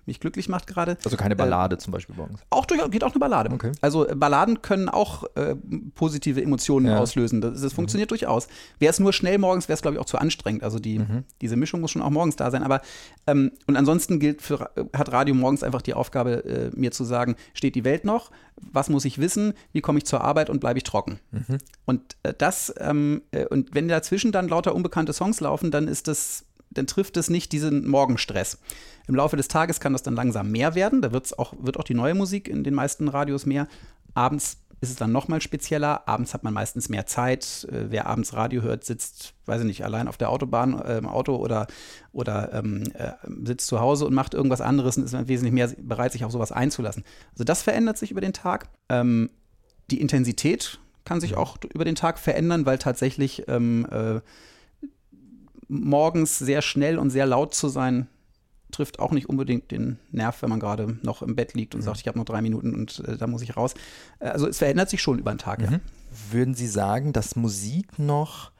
mich 0.06 0.20
glücklich 0.20 0.48
macht 0.48 0.66
gerade. 0.66 0.96
Also 1.04 1.16
keine 1.16 1.36
Ballade 1.36 1.78
zum 1.78 1.92
Beispiel 1.92 2.14
morgens. 2.16 2.40
Auch 2.50 2.66
durch, 2.66 2.80
geht 2.90 3.04
auch 3.04 3.10
eine 3.12 3.18
Ballade. 3.20 3.50
Okay. 3.52 3.72
Also 3.80 4.08
äh, 4.08 4.14
Balladen 4.14 4.62
können 4.62 4.88
auch 4.88 5.24
äh, 5.34 5.54
positive 5.94 6.42
Emotionen 6.42 6.86
Ja. 6.86 6.98
auslösen. 6.98 7.40
Das, 7.40 7.60
das 7.60 7.72
funktioniert 7.72 8.10
durchaus. 8.10 8.48
Wäre 8.78 8.90
es 8.90 9.00
nur 9.00 9.12
schnell 9.12 9.38
morgens, 9.38 9.68
wäre 9.68 9.74
es, 9.74 9.82
glaube 9.82 9.96
ich, 9.96 10.00
auch 10.00 10.06
zu 10.06 10.18
anstrengend. 10.18 10.62
Also 10.62 10.78
die, 10.78 11.00
diese 11.40 11.56
Mischung 11.56 11.80
muss 11.80 11.90
schon 11.90 12.02
auch 12.02 12.10
morgens 12.10 12.36
da 12.36 12.50
sein. 12.50 12.62
Aber 12.62 12.80
ähm, 13.26 13.52
und 13.66 13.76
ansonsten 13.76 14.18
gilt 14.18 14.42
für, 14.42 14.60
Ra- 14.60 14.70
hat 14.94 15.12
Radio 15.12 15.34
morgens 15.34 15.62
einfach 15.62 15.82
die 15.82 15.94
Aufgabe, 15.94 16.44
äh, 16.44 16.70
mir 16.74 16.90
zu 16.92 17.04
sagen, 17.04 17.36
steht 17.54 17.74
die 17.74 17.84
Welt 17.84 18.04
noch? 18.04 18.30
Was 18.56 18.88
muss 18.88 19.04
ich 19.04 19.18
wissen? 19.18 19.52
Wie 19.72 19.80
komme 19.80 19.98
ich 19.98 20.04
zur 20.04 20.22
Arbeit 20.22 20.48
und 20.48 20.60
bleibe 20.60 20.78
ich 20.78 20.84
trocken? 20.84 21.18
Und 21.84 22.16
äh, 22.22 22.32
das, 22.36 22.72
ähm, 22.78 23.22
äh, 23.32 23.46
und 23.46 23.74
wenn 23.74 23.88
dazwischen 23.88 24.30
dann 24.32 24.48
lauter 24.48 24.74
unbekannte 24.74 25.12
Songs 25.12 25.40
laufen, 25.40 25.70
dann 25.70 25.88
ist 25.88 26.06
das, 26.08 26.44
dann 26.74 26.86
trifft 26.86 27.16
es 27.16 27.30
nicht 27.30 27.52
diesen 27.52 27.88
Morgenstress. 27.88 28.58
Im 29.06 29.14
Laufe 29.14 29.36
des 29.36 29.48
Tages 29.48 29.80
kann 29.80 29.92
das 29.92 30.02
dann 30.02 30.14
langsam 30.14 30.50
mehr 30.50 30.74
werden. 30.74 31.02
Da 31.02 31.12
wird's 31.12 31.32
auch, 31.32 31.54
wird 31.58 31.78
auch 31.78 31.84
die 31.84 31.94
neue 31.94 32.14
Musik 32.14 32.48
in 32.48 32.64
den 32.64 32.74
meisten 32.74 33.08
Radios 33.08 33.46
mehr. 33.46 33.68
Abends 34.14 34.58
ist 34.80 34.90
es 34.90 34.96
dann 34.96 35.12
nochmal 35.12 35.40
spezieller. 35.40 36.06
Abends 36.08 36.34
hat 36.34 36.44
man 36.44 36.54
meistens 36.54 36.88
mehr 36.88 37.06
Zeit. 37.06 37.66
Äh, 37.70 37.90
wer 37.90 38.06
abends 38.06 38.34
Radio 38.34 38.62
hört, 38.62 38.84
sitzt, 38.84 39.34
weiß 39.46 39.60
ich 39.60 39.66
nicht, 39.66 39.84
allein 39.84 40.08
auf 40.08 40.16
der 40.16 40.30
Autobahn, 40.30 40.80
äh, 40.80 40.98
im 40.98 41.08
Auto 41.08 41.36
oder, 41.36 41.66
oder 42.12 42.52
ähm, 42.52 42.84
äh, 42.94 43.12
sitzt 43.44 43.66
zu 43.66 43.80
Hause 43.80 44.06
und 44.06 44.14
macht 44.14 44.34
irgendwas 44.34 44.60
anderes 44.60 44.96
und 44.96 45.04
ist 45.04 45.28
wesentlich 45.28 45.54
mehr 45.54 45.68
bereit, 45.78 46.12
sich 46.12 46.24
auf 46.24 46.32
sowas 46.32 46.52
einzulassen. 46.52 47.04
Also 47.32 47.44
das 47.44 47.62
verändert 47.62 47.98
sich 47.98 48.10
über 48.10 48.20
den 48.20 48.32
Tag. 48.32 48.68
Ähm, 48.88 49.30
die 49.90 50.00
Intensität 50.00 50.78
kann 51.04 51.20
sich 51.20 51.36
auch 51.36 51.58
über 51.74 51.84
den 51.84 51.94
Tag 51.94 52.18
verändern, 52.18 52.66
weil 52.66 52.78
tatsächlich 52.78 53.44
ähm, 53.48 53.86
äh, 53.90 54.20
morgens 55.68 56.38
sehr 56.38 56.62
schnell 56.62 56.98
und 56.98 57.10
sehr 57.10 57.26
laut 57.26 57.54
zu 57.54 57.68
sein, 57.68 58.06
trifft 58.70 58.98
auch 58.98 59.12
nicht 59.12 59.28
unbedingt 59.28 59.70
den 59.70 59.98
Nerv, 60.10 60.42
wenn 60.42 60.50
man 60.50 60.58
gerade 60.58 60.98
noch 61.02 61.22
im 61.22 61.36
Bett 61.36 61.54
liegt 61.54 61.74
und 61.76 61.82
sagt, 61.82 62.00
ich 62.00 62.08
habe 62.08 62.18
noch 62.18 62.24
drei 62.24 62.42
Minuten 62.42 62.74
und 62.74 63.00
äh, 63.06 63.16
da 63.16 63.26
muss 63.28 63.42
ich 63.42 63.56
raus. 63.56 63.74
Äh, 64.18 64.28
Also 64.28 64.48
es 64.48 64.58
verändert 64.58 64.90
sich 64.90 65.00
schon 65.00 65.18
über 65.18 65.32
den 65.32 65.38
Tag, 65.38 65.62
ja. 65.62 65.78
Würden 66.30 66.54
Sie 66.54 66.66
sagen, 66.66 67.12
dass 67.12 67.36
Musik 67.36 67.98
noch 67.98 68.50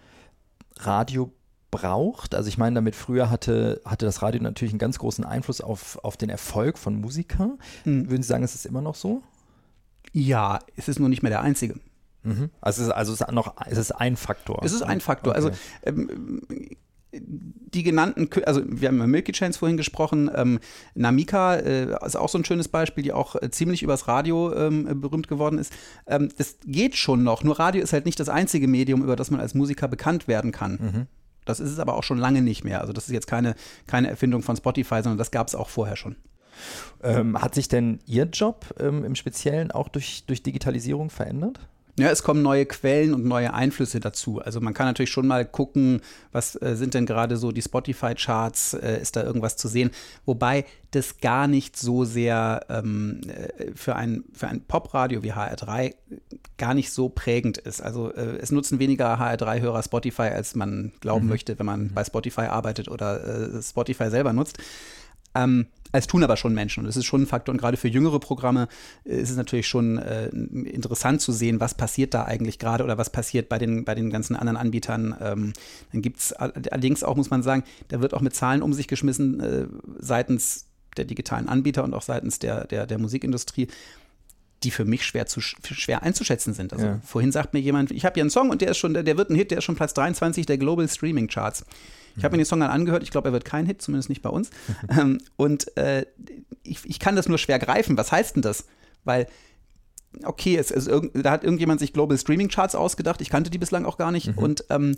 Radio 0.78 1.32
braucht? 1.70 2.34
Also 2.34 2.48
ich 2.48 2.58
meine, 2.58 2.74
damit 2.74 2.94
früher 2.96 3.30
hatte, 3.30 3.80
hatte 3.84 4.06
das 4.06 4.22
Radio 4.22 4.40
natürlich 4.42 4.72
einen 4.72 4.78
ganz 4.78 4.98
großen 4.98 5.24
Einfluss 5.24 5.60
auf, 5.60 5.98
auf 6.04 6.16
den 6.16 6.30
Erfolg 6.30 6.78
von 6.78 7.00
Musikern. 7.00 7.58
Mhm. 7.84 8.08
Würden 8.10 8.22
Sie 8.22 8.28
sagen, 8.28 8.44
es 8.44 8.54
ist 8.54 8.66
immer 8.66 8.82
noch 8.82 8.94
so? 8.94 9.22
Ja, 10.12 10.60
es 10.76 10.86
ist 10.88 11.00
nur 11.00 11.08
nicht 11.08 11.22
mehr 11.22 11.30
der 11.30 11.42
einzige. 11.42 11.74
Also 12.60 12.80
es 12.82 12.88
ist, 12.88 12.92
also 12.94 13.12
es 13.12 13.20
ist 13.20 13.32
noch 13.32 13.54
es 13.66 13.76
ist 13.76 13.92
ein 13.92 14.16
Faktor. 14.16 14.62
Es 14.64 14.72
ist 14.72 14.82
ein 14.82 15.00
Faktor. 15.00 15.34
Also 15.34 15.48
Okay. 15.48 15.56
ähm, 15.82 16.40
die 17.20 17.82
genannten, 17.82 18.28
also 18.44 18.62
wir 18.66 18.88
haben 18.88 18.96
über 18.96 19.06
Milky 19.06 19.32
Chance 19.32 19.58
vorhin 19.58 19.76
gesprochen, 19.76 20.30
ähm, 20.34 20.60
Namika 20.94 21.56
äh, 21.56 21.94
ist 22.06 22.16
auch 22.16 22.28
so 22.28 22.38
ein 22.38 22.44
schönes 22.44 22.68
Beispiel, 22.68 23.02
die 23.02 23.12
auch 23.12 23.36
äh, 23.36 23.50
ziemlich 23.50 23.82
übers 23.82 24.08
Radio 24.08 24.54
ähm, 24.54 25.00
berühmt 25.00 25.28
geworden 25.28 25.58
ist. 25.58 25.72
Ähm, 26.06 26.28
das 26.36 26.58
geht 26.64 26.96
schon 26.96 27.22
noch, 27.22 27.42
nur 27.44 27.58
Radio 27.58 27.82
ist 27.82 27.92
halt 27.92 28.06
nicht 28.06 28.20
das 28.20 28.28
einzige 28.28 28.68
Medium, 28.68 29.02
über 29.02 29.16
das 29.16 29.30
man 29.30 29.40
als 29.40 29.54
Musiker 29.54 29.88
bekannt 29.88 30.28
werden 30.28 30.52
kann. 30.52 31.06
Das 31.44 31.60
ist 31.60 31.70
es 31.70 31.78
aber 31.78 31.94
auch 31.94 32.04
schon 32.04 32.18
lange 32.18 32.42
nicht 32.42 32.64
mehr. 32.64 32.80
Also 32.80 32.92
das 32.92 33.06
ist 33.06 33.12
jetzt 33.12 33.26
keine, 33.26 33.54
keine 33.86 34.08
Erfindung 34.08 34.42
von 34.42 34.56
Spotify, 34.56 35.02
sondern 35.02 35.18
das 35.18 35.30
gab 35.30 35.48
es 35.48 35.54
auch 35.54 35.68
vorher 35.68 35.96
schon. 35.96 36.16
Ähm, 37.02 37.40
hat 37.40 37.54
sich 37.54 37.68
denn 37.68 37.98
Ihr 38.06 38.24
Job 38.24 38.74
ähm, 38.78 39.04
im 39.04 39.14
Speziellen 39.14 39.70
auch 39.70 39.88
durch, 39.88 40.24
durch 40.26 40.42
Digitalisierung 40.42 41.10
verändert? 41.10 41.60
Ja, 41.96 42.10
es 42.10 42.24
kommen 42.24 42.42
neue 42.42 42.66
Quellen 42.66 43.14
und 43.14 43.24
neue 43.24 43.54
Einflüsse 43.54 44.00
dazu. 44.00 44.40
Also 44.40 44.60
man 44.60 44.74
kann 44.74 44.86
natürlich 44.86 45.12
schon 45.12 45.28
mal 45.28 45.44
gucken, 45.44 46.00
was 46.32 46.60
äh, 46.60 46.74
sind 46.74 46.94
denn 46.94 47.06
gerade 47.06 47.36
so 47.36 47.52
die 47.52 47.62
Spotify-Charts, 47.62 48.74
äh, 48.74 49.00
ist 49.00 49.14
da 49.14 49.22
irgendwas 49.22 49.56
zu 49.56 49.68
sehen. 49.68 49.92
Wobei 50.24 50.64
das 50.90 51.18
gar 51.18 51.46
nicht 51.46 51.76
so 51.76 52.04
sehr 52.04 52.66
ähm, 52.68 53.20
äh, 53.28 53.70
für 53.76 53.94
ein, 53.94 54.24
für 54.32 54.48
ein 54.48 54.62
Popradio 54.62 55.22
wie 55.22 55.32
HR3 55.32 55.94
gar 56.58 56.74
nicht 56.74 56.90
so 56.90 57.08
prägend 57.08 57.58
ist. 57.58 57.80
Also 57.80 58.12
äh, 58.12 58.38
es 58.38 58.50
nutzen 58.50 58.80
weniger 58.80 59.20
HR3-Hörer 59.20 59.84
Spotify, 59.84 60.22
als 60.22 60.56
man 60.56 60.92
glauben 60.98 61.28
möchte, 61.28 61.56
wenn 61.60 61.66
man 61.66 61.94
bei 61.94 62.02
Spotify 62.02 62.42
arbeitet 62.42 62.88
oder 62.88 63.54
äh, 63.54 63.62
Spotify 63.62 64.10
selber 64.10 64.32
nutzt. 64.32 64.58
Ähm, 65.34 65.66
es 65.92 66.08
tun 66.08 66.24
aber 66.24 66.36
schon 66.36 66.54
Menschen 66.54 66.80
und 66.80 66.86
das 66.86 66.96
ist 66.96 67.04
schon 67.04 67.22
ein 67.22 67.26
Faktor. 67.26 67.52
Und 67.52 67.60
gerade 67.60 67.76
für 67.76 67.88
jüngere 67.88 68.18
Programme 68.18 68.68
äh, 69.04 69.16
ist 69.16 69.30
es 69.30 69.36
natürlich 69.36 69.68
schon 69.68 69.98
äh, 69.98 70.26
interessant 70.28 71.20
zu 71.20 71.32
sehen, 71.32 71.60
was 71.60 71.74
passiert 71.74 72.14
da 72.14 72.24
eigentlich 72.24 72.58
gerade 72.58 72.82
oder 72.82 72.98
was 72.98 73.10
passiert 73.10 73.48
bei 73.48 73.58
den, 73.58 73.84
bei 73.84 73.94
den 73.94 74.10
ganzen 74.10 74.34
anderen 74.34 74.56
Anbietern. 74.56 75.14
Ähm, 75.20 75.52
dann 75.92 76.02
gibt 76.02 76.18
es 76.18 76.32
allerdings 76.32 77.04
auch, 77.04 77.16
muss 77.16 77.30
man 77.30 77.42
sagen, 77.42 77.62
da 77.88 78.00
wird 78.00 78.12
auch 78.14 78.20
mit 78.20 78.34
Zahlen 78.34 78.62
um 78.62 78.72
sich 78.72 78.88
geschmissen 78.88 79.40
äh, 79.40 79.66
seitens 79.98 80.66
der 80.96 81.04
digitalen 81.04 81.48
Anbieter 81.48 81.84
und 81.84 81.94
auch 81.94 82.02
seitens 82.02 82.38
der, 82.38 82.66
der, 82.66 82.86
der 82.86 82.98
Musikindustrie 82.98 83.68
die 84.64 84.70
für 84.70 84.84
mich 84.84 85.04
schwer, 85.04 85.26
zu, 85.26 85.40
schwer 85.40 86.02
einzuschätzen 86.02 86.54
sind. 86.54 86.72
Also 86.72 86.86
Ja. 86.86 87.00
vorhin 87.04 87.30
sagt 87.32 87.54
mir 87.54 87.60
jemand, 87.60 87.90
ich 87.90 88.04
habe 88.04 88.14
hier 88.14 88.22
einen 88.22 88.30
Song 88.30 88.50
und 88.50 88.60
der 88.60 88.70
ist 88.70 88.78
schon, 88.78 88.94
der, 88.94 89.02
der 89.02 89.16
wird 89.16 89.30
ein 89.30 89.36
Hit, 89.36 89.50
der 89.50 89.58
ist 89.58 89.64
schon 89.64 89.76
Platz 89.76 89.94
23 89.94 90.46
der 90.46 90.58
Global 90.58 90.88
Streaming 90.88 91.28
Charts. 91.28 91.64
Ich 92.16 92.22
habe 92.24 92.36
mir 92.36 92.42
den 92.42 92.46
Song 92.46 92.60
dann 92.60 92.70
angehört, 92.70 93.02
ich 93.02 93.10
glaube, 93.10 93.28
er 93.28 93.32
wird 93.32 93.44
kein 93.44 93.66
Hit, 93.66 93.82
zumindest 93.82 94.08
nicht 94.08 94.22
bei 94.22 94.30
uns. 94.30 94.50
ähm, 94.88 95.18
und 95.36 95.76
äh, 95.76 96.06
ich, 96.62 96.78
ich 96.84 96.98
kann 97.00 97.16
das 97.16 97.28
nur 97.28 97.38
schwer 97.38 97.58
greifen. 97.58 97.96
Was 97.98 98.12
heißt 98.12 98.36
denn 98.36 98.42
das? 98.42 98.66
Weil, 99.02 99.26
okay, 100.22 100.56
es, 100.56 100.70
es, 100.70 100.84
da 101.12 101.30
hat 101.32 101.42
irgendjemand 101.44 101.80
sich 101.80 101.92
Global 101.92 102.16
Streaming 102.16 102.48
Charts 102.48 102.74
ausgedacht, 102.76 103.20
ich 103.20 103.30
kannte 103.30 103.50
die 103.50 103.58
bislang 103.58 103.84
auch 103.84 103.98
gar 103.98 104.12
nicht. 104.12 104.36
Und 104.36 104.64
ähm, 104.70 104.96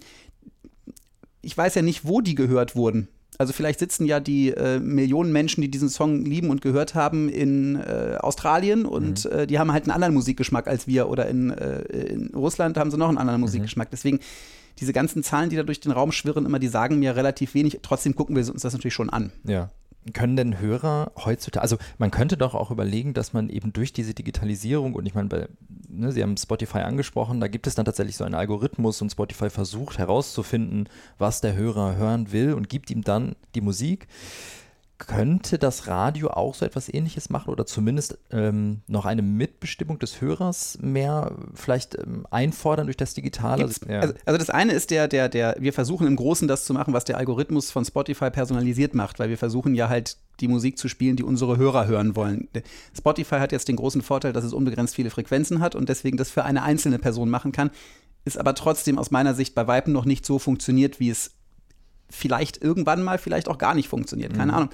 ich 1.40 1.56
weiß 1.56 1.74
ja 1.76 1.82
nicht, 1.82 2.04
wo 2.06 2.20
die 2.20 2.34
gehört 2.34 2.76
wurden. 2.76 3.08
Also 3.38 3.52
vielleicht 3.52 3.78
sitzen 3.78 4.06
ja 4.06 4.18
die 4.18 4.50
äh, 4.50 4.78
Millionen 4.78 5.30
Menschen, 5.30 5.60
die 5.60 5.70
diesen 5.70 5.88
Song 5.88 6.24
lieben 6.24 6.48
und 6.50 6.62
gehört 6.62 6.94
haben, 6.94 7.28
in 7.28 7.76
äh, 7.76 8.16
Australien 8.20 8.86
und 8.86 9.26
äh, 9.26 9.46
die 9.46 9.58
haben 9.58 9.72
halt 9.72 9.84
einen 9.84 9.92
anderen 9.92 10.14
Musikgeschmack 10.14 10.66
als 10.66 10.86
wir. 10.86 11.08
Oder 11.08 11.26
in, 11.28 11.50
äh, 11.50 11.80
in 11.82 12.34
Russland 12.34 12.78
haben 12.78 12.90
sie 12.90 12.96
noch 12.96 13.08
einen 13.08 13.18
anderen 13.18 13.40
Musikgeschmack. 13.40 13.90
Deswegen 13.90 14.20
diese 14.78 14.92
ganzen 14.92 15.22
Zahlen, 15.22 15.50
die 15.50 15.56
da 15.56 15.62
durch 15.62 15.80
den 15.80 15.92
Raum 15.92 16.12
schwirren, 16.12 16.46
immer, 16.46 16.58
die 16.58 16.68
sagen 16.68 16.98
mir 16.98 17.16
relativ 17.16 17.54
wenig. 17.54 17.80
Trotzdem 17.82 18.14
gucken 18.14 18.36
wir 18.36 18.50
uns 18.50 18.62
das 18.62 18.72
natürlich 18.72 18.94
schon 18.94 19.10
an. 19.10 19.32
Ja. 19.44 19.70
Können 20.12 20.36
denn 20.36 20.60
Hörer 20.60 21.12
heutzutage, 21.16 21.62
also 21.62 21.76
man 21.98 22.10
könnte 22.10 22.36
doch 22.36 22.54
auch 22.54 22.70
überlegen, 22.70 23.14
dass 23.14 23.32
man 23.32 23.48
eben 23.48 23.72
durch 23.72 23.92
diese 23.92 24.14
Digitalisierung 24.14 24.94
und 24.94 25.06
ich 25.06 25.14
meine, 25.14 25.28
bei, 25.28 25.48
ne, 25.88 26.12
Sie 26.12 26.22
haben 26.22 26.36
Spotify 26.36 26.78
angesprochen, 26.78 27.40
da 27.40 27.48
gibt 27.48 27.66
es 27.66 27.74
dann 27.74 27.84
tatsächlich 27.84 28.16
so 28.16 28.24
einen 28.24 28.34
Algorithmus 28.34 29.02
und 29.02 29.10
Spotify 29.10 29.50
versucht 29.50 29.98
herauszufinden, 29.98 30.88
was 31.18 31.40
der 31.40 31.56
Hörer 31.56 31.96
hören 31.96 32.32
will 32.32 32.54
und 32.54 32.68
gibt 32.68 32.90
ihm 32.90 33.02
dann 33.02 33.36
die 33.54 33.60
Musik. 33.60 34.06
Könnte 34.98 35.58
das 35.58 35.88
Radio 35.88 36.30
auch 36.30 36.54
so 36.54 36.64
etwas 36.64 36.92
ähnliches 36.92 37.28
machen 37.28 37.50
oder 37.50 37.66
zumindest 37.66 38.18
ähm, 38.30 38.80
noch 38.86 39.04
eine 39.04 39.20
Mitbestimmung 39.20 39.98
des 39.98 40.22
Hörers 40.22 40.78
mehr 40.80 41.32
vielleicht 41.52 41.98
ähm, 41.98 42.26
einfordern 42.30 42.86
durch 42.86 42.96
das 42.96 43.12
Digitale? 43.12 43.64
Gibt's- 43.64 43.80
ja. 43.86 44.00
Also, 44.00 44.14
also 44.24 44.38
das 44.38 44.48
eine 44.48 44.72
ist 44.72 44.90
der, 44.90 45.06
der, 45.06 45.28
der, 45.28 45.56
wir 45.58 45.74
versuchen 45.74 46.06
im 46.06 46.16
Großen 46.16 46.48
das 46.48 46.64
zu 46.64 46.72
machen, 46.72 46.94
was 46.94 47.04
der 47.04 47.18
Algorithmus 47.18 47.70
von 47.70 47.84
Spotify 47.84 48.30
personalisiert 48.30 48.94
macht, 48.94 49.18
weil 49.18 49.28
wir 49.28 49.36
versuchen 49.36 49.74
ja 49.74 49.90
halt 49.90 50.16
die 50.40 50.48
Musik 50.48 50.78
zu 50.78 50.88
spielen, 50.88 51.16
die 51.16 51.24
unsere 51.24 51.58
Hörer 51.58 51.86
hören 51.86 52.16
wollen. 52.16 52.48
Spotify 52.96 53.36
hat 53.36 53.52
jetzt 53.52 53.68
den 53.68 53.76
großen 53.76 54.00
Vorteil, 54.00 54.32
dass 54.32 54.44
es 54.44 54.54
unbegrenzt 54.54 54.94
viele 54.94 55.10
Frequenzen 55.10 55.60
hat 55.60 55.74
und 55.74 55.90
deswegen 55.90 56.16
das 56.16 56.30
für 56.30 56.44
eine 56.44 56.62
einzelne 56.62 56.98
Person 56.98 57.28
machen 57.28 57.52
kann, 57.52 57.70
ist 58.24 58.38
aber 58.38 58.54
trotzdem 58.54 58.98
aus 58.98 59.10
meiner 59.10 59.34
Sicht 59.34 59.54
bei 59.54 59.66
Weitem 59.66 59.92
noch 59.92 60.06
nicht 60.06 60.24
so 60.24 60.38
funktioniert, 60.38 61.00
wie 61.00 61.10
es 61.10 61.32
vielleicht 62.08 62.62
irgendwann 62.62 63.02
mal 63.02 63.18
vielleicht 63.18 63.48
auch 63.48 63.58
gar 63.58 63.74
nicht 63.74 63.88
funktioniert. 63.88 64.32
Keine 64.34 64.52
Ahnung. 64.54 64.70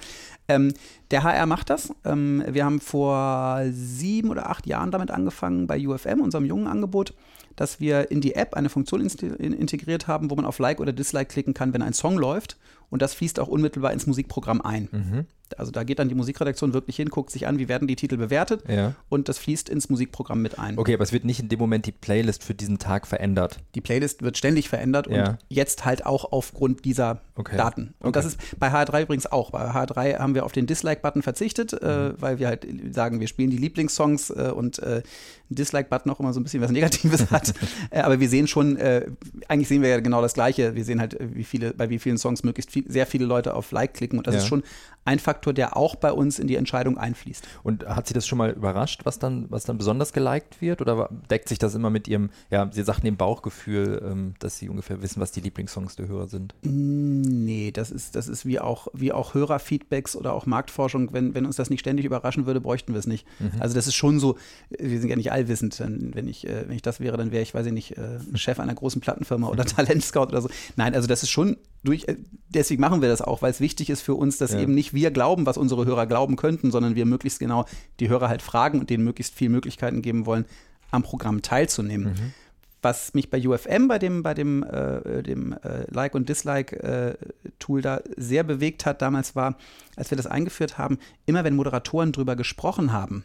Ähm, 0.47 0.73
der 1.11 1.23
HR 1.23 1.45
macht 1.45 1.69
das. 1.69 1.93
Ähm, 2.05 2.43
wir 2.47 2.65
haben 2.65 2.79
vor 2.79 3.61
sieben 3.71 4.29
oder 4.29 4.49
acht 4.49 4.67
Jahren 4.67 4.91
damit 4.91 5.11
angefangen 5.11 5.67
bei 5.67 5.85
UFM, 5.87 6.21
unserem 6.21 6.45
jungen 6.45 6.67
Angebot. 6.67 7.13
dass 7.55 7.79
wir 7.79 8.09
in 8.09 8.19
die 8.19 8.33
App 8.33 8.55
eine 8.55 8.67
Funktion 8.67 8.99
integriert 8.99 10.07
haben, 10.07 10.31
wo 10.31 10.35
man 10.35 10.45
auf 10.45 10.57
Like 10.57 10.79
oder 10.79 10.91
Dislike 10.91 11.31
klicken 11.31 11.53
kann, 11.53 11.71
wenn 11.71 11.83
ein 11.83 11.93
Song 11.93 12.17
läuft. 12.17 12.57
Und 12.89 13.01
das 13.01 13.13
fließt 13.13 13.39
auch 13.39 13.47
unmittelbar 13.47 13.93
ins 13.93 14.07
Musikprogramm 14.07 14.61
ein. 14.61 14.89
Mhm. 14.91 15.25
Also 15.57 15.71
da 15.71 15.83
geht 15.83 15.99
dann 15.99 16.09
die 16.09 16.15
Musikredaktion 16.15 16.73
wirklich 16.73 16.95
hin, 16.95 17.09
guckt 17.09 17.29
sich 17.29 17.45
an, 17.45 17.59
wie 17.59 17.67
werden 17.69 17.87
die 17.87 17.95
Titel 17.95 18.17
bewertet 18.17 18.63
ja. 18.67 18.95
und 19.09 19.29
das 19.29 19.37
fließt 19.37 19.69
ins 19.69 19.87
Musikprogramm 19.89 20.41
mit 20.41 20.57
ein. 20.57 20.79
Okay, 20.79 20.93
aber 20.95 21.03
es 21.03 21.11
wird 21.13 21.25
nicht 21.25 21.39
in 21.39 21.47
dem 21.49 21.59
Moment 21.59 21.85
die 21.85 21.91
Playlist 21.91 22.43
für 22.43 22.55
diesen 22.55 22.79
Tag 22.79 23.05
verändert. 23.05 23.59
Die 23.75 23.81
Playlist 23.81 24.23
wird 24.23 24.37
ständig 24.37 24.69
verändert 24.69 25.07
Ja. 25.07 25.29
und 25.31 25.37
jetzt 25.49 25.85
halt 25.85 26.05
auch 26.05 26.31
aufgrund 26.31 26.85
dieser 26.85 27.21
Okay. 27.35 27.57
Daten. 27.57 27.93
Und 27.99 28.09
Okay. 28.09 28.11
das 28.13 28.25
ist 28.25 28.39
bei 28.59 28.69
HR3 28.71 29.03
übrigens 29.03 29.25
auch. 29.25 29.49
Bei 29.51 29.71
HR3 29.71 30.19
haben 30.19 30.35
wir 30.35 30.45
auf 30.45 30.51
den 30.51 30.67
Dislike-Button 30.67 31.23
verzichtet, 31.23 31.73
äh, 31.73 32.19
weil 32.21 32.37
wir 32.37 32.47
halt 32.47 32.67
sagen, 32.93 33.19
wir 33.19 33.27
spielen 33.27 33.49
die 33.49 33.57
Lieblingssongs 33.57 34.29
äh, 34.29 34.51
und 34.55 34.77
äh, 34.79 35.01
ein 35.49 35.55
Dislike-Button 35.55 36.11
auch 36.11 36.19
immer 36.19 36.31
so 36.31 36.39
ein 36.39 36.43
bisschen 36.43 36.61
was 36.61 36.69
Negatives 36.71 37.31
hat. 37.31 37.53
äh, 37.89 38.01
aber 38.01 38.19
wir 38.19 38.29
sehen 38.29 38.45
schon, 38.47 38.77
äh, 38.77 39.07
eigentlich 39.47 39.67
sehen 39.67 39.81
wir 39.81 39.89
ja 39.89 39.99
genau 39.99 40.21
das 40.21 40.33
Gleiche. 40.35 40.75
Wir 40.75 40.85
sehen 40.85 40.99
halt, 40.99 41.19
äh, 41.19 41.27
wie 41.35 41.43
viele, 41.43 41.73
bei 41.73 41.89
wie 41.89 41.97
vielen 41.99 42.19
Songs 42.19 42.43
möglichst 42.43 42.69
viel, 42.71 42.89
sehr 42.89 43.07
viele 43.07 43.25
Leute 43.25 43.55
auf 43.55 43.71
Like 43.71 43.95
klicken. 43.95 44.19
Und 44.19 44.27
das 44.27 44.35
Ja. 44.35 44.41
ist 44.41 44.47
schon 44.47 44.61
ein 45.05 45.17
Faktor, 45.33 45.53
der 45.53 45.77
auch 45.77 45.95
bei 45.95 46.11
uns 46.11 46.39
in 46.39 46.47
die 46.47 46.55
Entscheidung 46.55 46.97
einfließt. 46.97 47.47
Und 47.63 47.85
hat 47.85 48.07
Sie 48.07 48.13
das 48.13 48.25
schon 48.25 48.37
mal 48.37 48.51
überrascht, 48.51 49.01
was 49.03 49.19
dann, 49.19 49.45
was 49.49 49.65
dann 49.65 49.77
besonders 49.77 50.13
geliked 50.13 50.61
wird? 50.61 50.81
Oder 50.81 51.09
deckt 51.29 51.49
sich 51.49 51.59
das 51.59 51.75
immer 51.75 51.89
mit 51.89 52.07
Ihrem, 52.07 52.29
ja, 52.49 52.69
Sie 52.71 52.83
sagten 52.83 53.05
dem 53.05 53.17
Bauchgefühl, 53.17 54.01
ähm, 54.09 54.33
dass 54.39 54.57
Sie 54.57 54.69
ungefähr 54.69 55.01
wissen, 55.01 55.19
was 55.19 55.31
die 55.31 55.41
Lieblingssongs 55.41 55.95
der 55.95 56.07
Hörer 56.07 56.27
sind? 56.27 56.55
Nee, 56.61 57.71
das 57.71 57.91
ist, 57.91 58.15
das 58.15 58.27
ist 58.27 58.45
wie 58.45 58.59
auch, 58.59 58.87
wie 58.93 59.11
auch 59.11 59.33
Hörerfeedbacks 59.33 60.15
oder 60.15 60.33
auch 60.33 60.45
Marktforschung. 60.45 61.13
Wenn, 61.13 61.33
wenn 61.35 61.45
uns 61.45 61.57
das 61.57 61.69
nicht 61.69 61.81
ständig 61.81 62.05
überraschen 62.05 62.45
würde, 62.45 62.61
bräuchten 62.61 62.93
wir 62.93 62.99
es 62.99 63.07
nicht. 63.07 63.27
Also 63.59 63.75
das 63.75 63.87
ist 63.87 63.95
schon 63.95 64.19
so, 64.19 64.37
wir 64.69 64.99
sind 64.99 65.09
ja 65.09 65.15
nicht 65.15 65.31
allwissend. 65.31 65.79
Wenn 65.79 66.13
wenn 66.23 66.27
ich, 66.27 66.47
äh, 66.47 66.67
wenn 66.67 66.75
ich 66.75 66.81
das 66.81 66.99
wäre, 66.99 67.17
dann 67.17 67.31
wäre 67.31 67.43
ich, 67.43 67.53
weiß 67.53 67.65
ich 67.65 67.73
nicht, 67.73 67.97
äh, 67.97 68.19
Chef 68.35 68.59
einer 68.59 68.73
großen 68.73 69.01
Plattenfirma 69.01 69.47
oder 69.47 69.65
Talentscout 69.65 70.27
oder 70.27 70.41
so. 70.41 70.49
Nein, 70.75 70.95
also 70.95 71.07
das 71.07 71.23
ist 71.23 71.29
schon 71.29 71.57
durch, 71.83 72.07
äh, 72.07 72.15
deswegen 72.49 72.81
machen 72.81 73.01
wir 73.01 73.09
das 73.09 73.21
auch, 73.21 73.41
weil 73.41 73.51
es 73.51 73.59
wichtig 73.59 73.89
ist 73.89 74.01
für 74.01 74.15
uns, 74.15 74.37
dass 74.37 74.53
Ja. 74.53 74.59
eben 74.59 74.73
nicht 74.73 74.93
wir 74.93 75.11
glauben, 75.11 75.45
was 75.45 75.57
unsere 75.57 75.85
Hörer 75.85 76.05
glauben 76.07 76.35
könnten, 76.35 76.71
sondern 76.71 76.95
wir 76.95 77.05
möglichst 77.05 77.39
genau 77.39 77.65
die 77.99 78.09
Hörer 78.09 78.29
halt 78.29 78.41
fragen 78.41 78.79
und 78.79 78.89
denen 78.89 79.03
möglichst 79.03 79.35
viele 79.35 79.49
Möglichkeiten 79.51 80.01
geben 80.01 80.25
wollen, 80.25 80.45
am 80.91 81.03
Programm 81.03 81.41
teilzunehmen. 81.41 82.33
Was 82.81 83.13
mich 83.13 83.29
bei 83.29 83.45
UFM, 83.47 83.87
bei 83.87 83.97
dem, 83.97 84.23
bei 84.23 84.33
dem, 84.33 84.63
äh, 84.63 85.23
dem 85.23 85.53
äh, 85.53 85.85
Like- 85.89 86.15
und 86.15 86.27
Dislike-Tool 86.27 87.81
da 87.81 88.01
sehr 88.17 88.43
bewegt 88.43 88.85
hat 88.85 89.01
damals 89.01 89.35
war, 89.35 89.57
als 89.95 90.11
wir 90.11 90.17
das 90.17 90.27
eingeführt 90.27 90.77
haben, 90.77 90.97
immer 91.25 91.43
wenn 91.43 91.55
Moderatoren 91.55 92.11
drüber 92.11 92.35
gesprochen 92.35 92.91
haben 92.91 93.23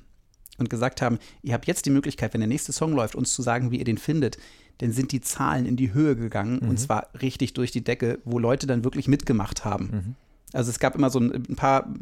und 0.59 0.68
gesagt 0.71 1.01
haben, 1.03 1.18
ihr 1.42 1.55
habt 1.55 1.66
jetzt 1.66 1.87
die 1.87 1.90
Möglichkeit, 1.90 2.35
wenn 2.35 2.40
der 2.40 2.49
nächste 2.49 2.73
Song 2.73 2.92
läuft, 2.92 3.14
uns 3.14 3.33
zu 3.33 3.42
sagen, 3.42 3.71
wie 3.71 3.79
ihr 3.79 3.85
den 3.85 3.99
findet, 3.99 4.37
dann 4.79 4.92
sind 4.92 5.11
die 5.12 5.21
Zahlen 5.21 5.66
in 5.66 5.77
die 5.77 5.92
Höhe 5.92 6.14
gegangen 6.16 6.59
und 6.61 6.79
zwar 6.79 7.09
richtig 7.21 7.55
durch 7.55 7.71
die 7.73 7.83
Decke, 7.83 8.18
wo 8.25 8.38
Leute 8.38 8.66
dann 8.66 8.85
wirklich 8.85 9.09
mitgemacht 9.09 9.64
haben. 9.64 10.16
Also 10.55 10.71
es 10.71 10.79
gab 10.79 10.94
immer 10.94 11.11
so 11.11 11.18
ein, 11.21 11.57
paar, 11.57 11.92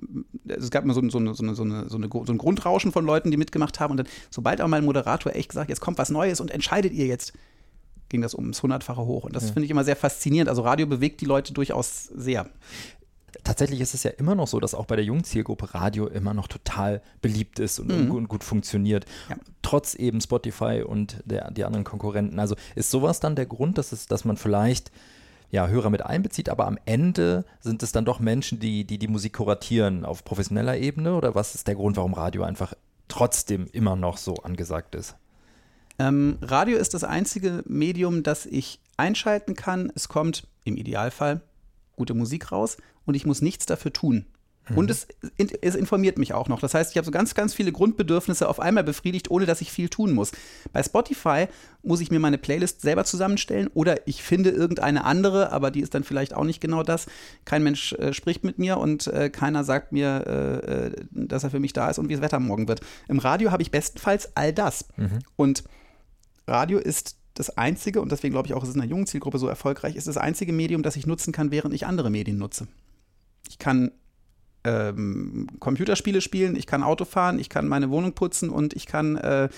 es 0.47 0.71
gab 0.71 0.85
immer 0.85 0.95
so, 0.95 1.01
ein- 1.01 1.11
so, 1.11 1.19
eine, 1.19 1.35
so, 1.35 1.42
eine, 1.42 1.55
so, 1.57 1.64
eine, 1.64 1.88
so, 1.88 1.99
ein 1.99 2.38
Grundrauschen 2.38 2.92
von 2.92 3.05
Leuten, 3.05 3.31
die 3.33 3.37
mitgemacht 3.37 3.81
haben. 3.81 3.92
Und 3.92 3.97
dann, 3.97 4.07
sobald 4.31 4.61
auch 4.61 4.69
mal 4.69 4.77
ein 4.77 4.85
Moderator 4.85 5.35
echt 5.35 5.49
gesagt, 5.49 5.69
jetzt 5.69 5.81
kommt 5.81 5.99
was 5.99 6.11
Neues 6.11 6.40
und 6.40 6.51
entscheidet 6.53 6.92
ihr 6.92 7.07
jetzt, 7.07 7.33
ging 8.09 8.21
das 8.23 8.35
ums 8.37 8.62
Hundertfache 8.62 9.05
hoch. 9.05 9.25
Und 9.25 9.35
das 9.35 9.47
finde 9.51 9.64
ich 9.64 9.71
immer 9.73 9.83
sehr 9.83 9.97
faszinierend. 9.97 10.49
Also 10.49 10.62
Radio 10.62 10.87
bewegt 10.87 11.21
die 11.23 11.25
Leute 11.25 11.53
durchaus 11.55 12.05
sehr. 12.05 12.47
Tatsächlich 13.45 13.81
ist 13.81 13.95
es 13.95 14.03
ja 14.03 14.11
immer 14.12 14.35
noch 14.35 14.47
so, 14.47 14.61
dass 14.61 14.75
auch 14.75 14.87
bei 14.87 14.97
der 14.97 15.05
jungen 15.05 15.25
Zielgruppe 15.25 15.75
Radio 15.75 16.07
immer 16.07 16.35
noch 16.35 16.49
total 16.49 17.03
beliebt 17.21 17.59
ist 17.59 17.79
und, 17.79 17.91
und 17.91 18.09
gut, 18.09 18.29
gut 18.29 18.45
funktioniert. 18.45 19.05
Ja. 19.29 19.37
Trotz 19.62 19.95
eben 19.95 20.21
Spotify 20.21 20.83
und 20.87 21.23
der, 21.25 21.51
die 21.51 21.65
anderen 21.65 21.85
Konkurrenten. 21.85 22.39
Also 22.39 22.57
ist 22.75 22.91
sowas 22.91 23.21
dann 23.21 23.37
der 23.37 23.47
Grund, 23.47 23.79
dass, 23.79 23.93
es, 23.93 24.07
dass 24.07 24.25
man 24.25 24.37
vielleicht 24.37 24.91
ja, 25.51 25.69
Hörer 25.69 25.91
mit 25.91 26.05
einbezieht, 26.05 26.49
aber 26.49 26.67
am 26.67 26.79
Ende 26.87 27.45
sind 27.61 27.83
es 27.83 27.93
dann 27.93 28.05
doch 28.05 28.19
Menschen, 28.19 28.59
die, 28.59 28.85
die 28.85 28.99
die 28.99 29.09
Musik 29.09 29.35
kuratieren 29.35 30.05
auf 30.05 30.25
professioneller 30.25 30.77
Ebene? 30.77 31.15
Oder 31.15 31.35
was 31.35 31.55
ist 31.55 31.69
der 31.69 31.77
Grund, 31.77 31.97
warum 31.97 32.15
Radio 32.15 32.43
einfach 32.43 32.75
trotzdem 33.09 33.67
immer 33.73 33.97
noch 33.97 34.17
so 34.17 34.35
angesagt 34.37 34.95
ist? 34.95 35.15
Ähm, 35.99 36.39
Radio 36.43 36.79
ist 36.79 36.95
das 36.95 37.05
einzige 37.05 37.62
Medium, 37.67 38.23
das 38.23 38.45
ich 38.45 38.81
einschalten 38.97 39.55
kann. 39.55 39.93
Es 39.95 40.09
kommt 40.09 40.47
im 40.65 40.77
Idealfall 40.77 41.41
gute 41.97 42.15
Musik 42.15 42.53
raus 42.53 42.77
und 43.07 43.14
ich 43.14 43.25
muss 43.25 43.40
nichts 43.40 43.66
dafür 43.66 43.92
tun. 43.92 44.27
Und 44.75 44.90
es, 44.90 45.07
es 45.61 45.75
informiert 45.77 46.19
mich 46.19 46.35
auch 46.35 46.49
noch. 46.49 46.61
Das 46.61 46.75
heißt, 46.75 46.90
ich 46.90 46.97
habe 46.97 47.05
so 47.05 47.12
ganz, 47.12 47.35
ganz 47.35 47.55
viele 47.55 47.71
Grundbedürfnisse 47.71 48.49
auf 48.49 48.59
einmal 48.59 48.83
befriedigt, 48.83 49.31
ohne 49.31 49.47
dass 49.47 49.61
ich 49.61 49.71
viel 49.71 49.88
tun 49.88 50.12
muss. 50.12 50.33
Bei 50.73 50.83
Spotify 50.83 51.47
muss 51.85 52.01
ich 52.01 52.11
mir 52.11 52.19
meine 52.19 52.37
Playlist 52.37 52.81
selber 52.81 53.05
zusammenstellen 53.05 53.69
oder 53.75 54.09
ich 54.09 54.25
finde 54.25 54.51
irgendeine 54.51 55.05
andere, 55.05 55.53
aber 55.53 55.71
die 55.71 55.81
ist 55.81 55.95
dann 55.95 56.03
vielleicht 56.03 56.35
auch 56.35 56.42
nicht 56.42 56.61
genau 56.61 56.83
das. 56.83 57.07
Kein 57.45 57.62
Mensch 57.62 57.92
äh, 57.92 58.12
spricht 58.12 58.42
mit 58.42 58.59
mir 58.59 58.79
und 58.79 59.07
äh, 59.07 59.31
keiner 59.31 59.62
sagt 59.62 59.92
mir, 59.92 60.25
äh, 60.27 60.87
äh, 60.87 60.92
dass 61.12 61.45
er 61.45 61.51
für 61.51 61.61
mich 61.61 61.73
da 61.73 61.88
ist 61.88 61.99
und 61.99 62.09
wie 62.09 62.14
das 62.14 62.23
Wetter 62.23 62.40
morgen 62.40 62.66
wird. 62.66 62.81
Im 63.07 63.21
Radio 63.21 63.53
habe 63.53 63.62
ich 63.62 63.71
bestenfalls 63.71 64.37
all 64.37 64.53
das. 64.53 64.87
Und 65.37 65.62
Radio 66.49 66.79
ist 66.79 67.19
das 67.35 67.57
einzige, 67.57 68.01
und 68.01 68.11
deswegen 68.11 68.33
glaube 68.33 68.49
ich 68.49 68.55
auch, 68.55 68.62
es 68.62 68.71
ist 68.71 68.75
in 68.75 68.81
einer 68.81 68.90
jungen 68.90 69.07
Zielgruppe 69.07 69.38
so 69.38 69.47
erfolgreich, 69.47 69.95
ist 69.95 70.09
das 70.09 70.16
einzige 70.16 70.53
Medium, 70.53 70.83
das 70.83 70.97
ich 70.97 71.07
nutzen 71.07 71.33
kann, 71.33 71.51
während 71.53 71.75
ich 71.75 71.87
andere 71.87 72.11
Medien 72.11 72.38
nutze. 72.38 72.66
Ich 73.49 73.59
kann 73.59 73.91
ähm, 74.65 75.47
Computerspiele 75.61 76.21
spielen, 76.21 76.57
ich 76.57 76.67
kann 76.67 76.83
Auto 76.83 77.05
fahren, 77.05 77.39
ich 77.39 77.49
kann 77.49 77.69
meine 77.69 77.91
Wohnung 77.91 78.13
putzen 78.15 78.51
und 78.51 78.75
ich 78.75 78.87
kann 78.87 79.17
äh, 79.17 79.49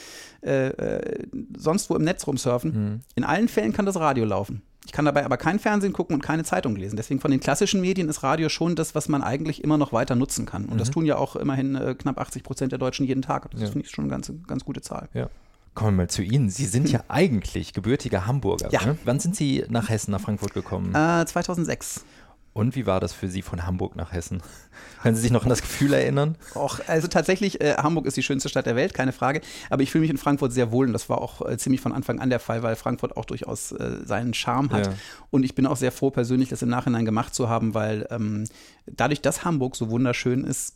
äh, 0.42 0.66
äh, 0.68 1.26
sonst 1.56 1.88
wo 1.90 1.96
im 1.96 2.02
Netz 2.02 2.26
rumsurfen. 2.26 3.02
In 3.14 3.24
allen 3.24 3.48
Fällen 3.48 3.72
kann 3.72 3.86
das 3.86 3.96
Radio 3.96 4.24
laufen. 4.24 4.62
Ich 4.84 4.92
kann 4.92 5.04
dabei 5.04 5.24
aber 5.26 5.36
kein 5.36 5.58
Fernsehen 5.58 5.92
gucken 5.92 6.14
und 6.14 6.22
keine 6.22 6.44
Zeitung 6.44 6.74
lesen. 6.76 6.96
Deswegen 6.96 7.20
von 7.20 7.30
den 7.30 7.40
klassischen 7.40 7.80
Medien 7.82 8.08
ist 8.08 8.22
Radio 8.22 8.48
schon 8.48 8.74
das, 8.74 8.94
was 8.94 9.08
man 9.08 9.22
eigentlich 9.22 9.62
immer 9.62 9.76
noch 9.76 9.92
weiter 9.92 10.14
nutzen 10.14 10.46
kann. 10.46 10.64
Und 10.64 10.80
das 10.80 10.90
tun 10.90 11.04
ja 11.04 11.16
auch 11.16 11.36
immerhin 11.36 11.74
äh, 11.74 11.94
knapp 11.94 12.18
80 12.18 12.42
Prozent 12.42 12.72
der 12.72 12.78
Deutschen 12.78 13.04
jeden 13.06 13.20
Tag. 13.20 13.50
Das 13.50 13.60
Ja. 13.60 13.66
finde 13.66 13.84
ich 13.86 13.90
schon 13.90 14.04
eine 14.04 14.10
ganz, 14.10 14.32
ganz 14.46 14.64
gute 14.64 14.80
Zahl. 14.80 15.08
Ja. 15.12 15.28
Kommen 15.74 15.96
wir 15.96 16.04
mal 16.04 16.08
zu 16.08 16.22
Ihnen. 16.22 16.48
Sie 16.48 16.64
sind 16.64 16.90
ja 16.90 17.04
eigentlich 17.08 17.74
gebürtiger 17.74 18.26
Hamburger. 18.26 18.70
Ja. 18.72 18.84
Ne? 18.84 18.98
Wann 19.04 19.20
sind 19.20 19.36
Sie 19.36 19.64
nach 19.68 19.90
Hessen, 19.90 20.10
nach 20.12 20.20
Frankfurt 20.22 20.54
gekommen? 20.54 20.94
Äh, 20.94 21.26
2006. 21.26 22.04
Und 22.52 22.74
wie 22.74 22.86
war 22.86 22.98
das 22.98 23.12
für 23.12 23.28
Sie 23.28 23.42
von 23.42 23.66
Hamburg 23.66 23.94
nach 23.94 24.12
Hessen? 24.12 24.42
Können 25.02 25.14
Sie 25.14 25.22
sich 25.22 25.30
noch 25.30 25.44
an 25.44 25.48
das 25.48 25.62
Gefühl 25.62 25.92
erinnern? 25.92 26.36
Och, 26.54 26.80
also 26.88 27.06
tatsächlich, 27.06 27.60
äh, 27.60 27.76
Hamburg 27.76 28.06
ist 28.06 28.16
die 28.16 28.22
schönste 28.22 28.48
Stadt 28.48 28.66
der 28.66 28.74
Welt, 28.74 28.94
keine 28.94 29.12
Frage. 29.12 29.40
Aber 29.70 29.82
ich 29.82 29.90
fühle 29.90 30.02
mich 30.02 30.10
in 30.10 30.18
Frankfurt 30.18 30.52
sehr 30.52 30.72
wohl 30.72 30.86
und 30.86 30.92
das 30.92 31.08
war 31.08 31.20
auch 31.20 31.46
äh, 31.48 31.56
ziemlich 31.56 31.80
von 31.80 31.92
Anfang 31.92 32.18
an 32.20 32.30
der 32.30 32.40
Fall, 32.40 32.62
weil 32.62 32.74
Frankfurt 32.74 33.16
auch 33.16 33.24
durchaus 33.24 33.72
äh, 33.72 33.98
seinen 34.04 34.34
Charme 34.34 34.70
hat. 34.70 34.86
Ja. 34.86 34.92
Und 35.30 35.44
ich 35.44 35.54
bin 35.54 35.66
auch 35.66 35.76
sehr 35.76 35.92
froh, 35.92 36.10
persönlich 36.10 36.48
das 36.48 36.62
im 36.62 36.68
Nachhinein 36.68 37.04
gemacht 37.04 37.34
zu 37.34 37.48
haben, 37.48 37.74
weil 37.74 38.06
ähm, 38.10 38.44
dadurch, 38.86 39.22
dass 39.22 39.44
Hamburg 39.44 39.76
so 39.76 39.90
wunderschön 39.90 40.44
ist, 40.44 40.74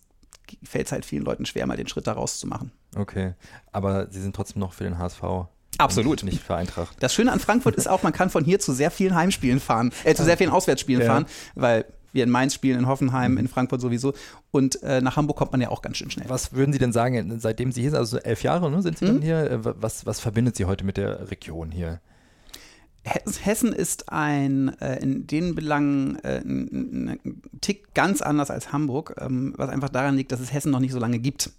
fällt 0.63 0.87
es 0.87 0.93
halt 0.93 1.05
vielen 1.05 1.25
Leuten 1.25 1.47
schwer, 1.47 1.67
mal 1.67 1.77
den 1.77 1.89
Schritt 1.89 2.07
da 2.07 2.13
rauszumachen. 2.13 2.73
Okay. 2.97 3.35
Aber 3.73 4.11
Sie 4.11 4.21
sind 4.21 4.37
trotzdem 4.37 4.61
noch 4.61 4.73
für 4.73 4.85
den 4.85 4.99
HSV. 4.99 5.23
Absolut. 5.79 6.23
Nicht 6.23 6.43
für 6.43 6.55
Eintracht. 6.55 6.97
Das 7.01 7.15
Schöne 7.15 7.33
an 7.33 7.41
Frankfurt 7.41 7.77
ist 7.77 7.89
auch, 7.89 8.03
man 8.03 8.13
kann 8.13 8.31
von 8.31 8.45
hier 8.45 8.59
zu 8.61 8.73
sehr 8.73 8.91
vielen 8.91 9.15
Heimspielen 9.15 9.59
fahren, 9.61 9.93
äh, 10.05 10.15
zu 10.15 10.25
sehr 10.25 10.37
vielen 10.37 10.51
Auswärtsspielen 10.51 11.03
Ja. 11.03 11.09
fahren, 11.09 11.27
weil 11.55 11.85
wir 12.13 12.25
in 12.25 12.31
Mainz 12.31 12.53
spielen, 12.53 12.79
in 12.81 12.87
Hoffenheim, 12.87 13.39
in 13.39 13.49
Frankfurt 13.49 13.81
sowieso. 13.81 14.13
Und 14.51 14.83
äh, 14.83 15.01
nach 15.01 15.17
Hamburg 15.17 15.39
kommt 15.39 15.53
man 15.53 15.63
ja 15.63 15.71
auch 15.71 15.81
ganz 15.81 15.97
schön 15.97 16.11
schnell. 16.11 16.29
Was 16.29 16.53
würden 16.53 16.73
Sie 16.73 16.79
denn 16.79 16.93
sagen, 16.93 17.41
seitdem 17.41 17.73
Sie 17.73 17.81
hier 17.81 17.91
sind, 17.91 17.99
also 17.99 18.19
elf 18.19 18.43
Jahre 18.43 18.71
ne, 18.71 18.83
sind 18.83 18.99
Sie 18.99 19.07
dann 19.07 19.23
hier, 19.23 19.51
äh, 19.51 19.59
was, 19.63 20.05
was 20.05 20.21
verbindet 20.21 20.55
Sie 20.57 20.67
heute 20.67 20.85
mit 20.85 20.99
der 20.99 21.31
Region 21.31 21.71
hier? 21.71 22.01
Hes- 23.05 23.45
Hessen 23.45 23.73
ist 23.73 24.13
ein 24.13 24.79
äh, 24.81 24.99
in 25.03 25.27
den 25.27 25.55
Belangen 25.55 26.17
äh, 26.23 26.41
ein, 26.45 27.19
ein 27.25 27.43
Tick 27.63 27.95
ganz 27.95 28.21
anders 28.21 28.51
als 28.51 28.73
Hamburg, 28.73 29.17
ähm, 29.19 29.55
was 29.57 29.71
einfach 29.71 29.89
daran 29.89 30.15
liegt, 30.15 30.33
dass 30.33 30.41
es 30.41 30.53
Hessen 30.53 30.71
noch 30.71 30.81
nicht 30.81 30.93
so 30.93 30.99
lange 31.01 31.19
gibt. 31.19 31.51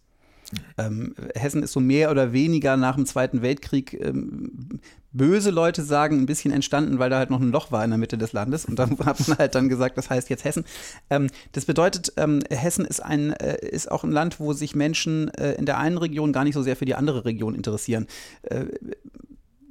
Ähm, 0.78 1.16
Hessen 1.36 1.64
ist 1.64 1.74
so 1.74 1.80
mehr 1.80 2.12
oder 2.12 2.34
weniger 2.34 2.78
nach 2.78 2.96
dem 2.96 3.06
Zweiten 3.06 3.42
Weltkrieg, 3.42 3.94
ähm, 3.94 4.80
böse 5.12 5.52
Leute 5.52 5.84
sagen, 5.84 6.20
ein 6.20 6.26
bisschen 6.26 6.52
entstanden, 6.52 7.00
weil 7.00 7.10
da 7.10 7.18
halt 7.18 7.30
noch 7.30 7.40
ein 7.40 7.52
Loch 7.52 7.72
war 7.72 7.84
in 7.84 7.92
der 7.92 8.00
Mitte 8.00 8.18
des 8.18 8.34
Landes. 8.34 8.66
Und 8.66 8.78
dann 8.80 8.98
hat 9.06 9.28
man 9.28 9.38
halt 9.38 9.56
dann 9.56 9.70
gesagt, 9.70 9.98
das 9.98 10.10
heißt 10.10 10.30
jetzt 10.30 10.44
Hessen. 10.44 10.66
Ähm, 11.10 11.30
das 11.52 11.66
bedeutet, 11.66 12.14
ähm, 12.18 12.42
Hessen 12.50 12.86
ist, 12.86 13.00
ein, 13.00 13.32
äh, 13.34 13.58
ist 13.66 13.92
auch 13.92 14.04
ein 14.04 14.12
Land, 14.12 14.40
wo 14.40 14.54
sich 14.54 14.76
Menschen 14.76 15.30
äh, 15.36 15.54
in 15.54 15.66
der 15.66 15.78
einen 15.78 15.98
Region 15.98 16.34
gar 16.34 16.44
nicht 16.44 16.56
so 16.56 16.64
sehr 16.64 16.76
für 16.76 16.86
die 16.86 16.96
andere 16.96 17.26
Region 17.26 17.56
interessieren. 17.56 18.08
Äh, 18.44 18.66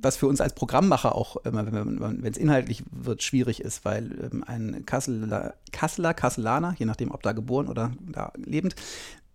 was 0.02 0.16
für 0.16 0.26
uns 0.26 0.40
als 0.40 0.54
Programmmacher 0.54 1.14
auch, 1.14 1.36
immer, 1.44 1.72
wenn 1.72 2.24
es 2.24 2.36
inhaltlich 2.36 2.82
wird, 2.90 3.22
schwierig 3.22 3.60
ist, 3.60 3.84
weil 3.84 4.30
ähm, 4.32 4.44
ein 4.46 4.84
Kasseler, 4.84 5.54
Kasseler, 5.70 6.12
Kasselaner, 6.12 6.74
je 6.76 6.86
nachdem, 6.86 7.12
ob 7.12 7.22
da 7.22 7.32
geboren 7.32 7.68
oder 7.68 7.92
da 8.00 8.32
lebend, 8.36 8.74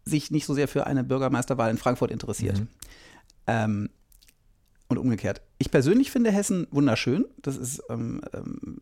sich 0.07 0.31
nicht 0.31 0.45
so 0.45 0.53
sehr 0.53 0.67
für 0.67 0.87
eine 0.87 1.03
Bürgermeisterwahl 1.03 1.69
in 1.69 1.77
Frankfurt 1.77 2.11
interessiert. 2.11 2.61
Ähm, 3.45 3.89
und 4.87 4.97
umgekehrt. 4.97 5.41
Ich 5.57 5.69
persönlich 5.69 6.11
finde 6.11 6.31
Hessen 6.31 6.67
wunderschön. 6.71 7.25
Das 7.41 7.57
ist, 7.57 7.83
ähm, 7.89 8.21
ähm, 8.33 8.81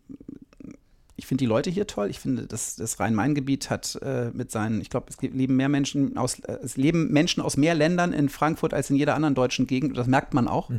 ich 1.15 1.25
finde 1.25 1.43
die 1.43 1.47
Leute 1.47 1.69
hier 1.69 1.88
toll. 1.88 2.09
Ich 2.09 2.19
finde, 2.19 2.45
das, 2.45 2.75
das 2.75 2.99
Rhein-Main-Gebiet 2.99 3.69
hat 3.69 3.97
äh, 4.01 4.29
mit 4.33 4.51
seinen, 4.51 4.81
ich 4.81 4.89
glaube, 4.89 5.07
es 5.09 5.21
leben 5.21 5.55
mehr 5.55 5.69
Menschen 5.69 6.17
aus, 6.17 6.39
äh, 6.41 6.59
es 6.61 6.77
leben 6.77 7.11
Menschen 7.11 7.41
aus 7.41 7.57
mehr 7.57 7.73
Ländern 7.73 8.13
in 8.13 8.29
Frankfurt 8.29 8.73
als 8.73 8.89
in 8.89 8.97
jeder 8.97 9.15
anderen 9.15 9.35
deutschen 9.35 9.65
Gegend. 9.65 9.97
Das 9.97 10.07
merkt 10.07 10.33
man 10.33 10.47
auch. 10.47 10.69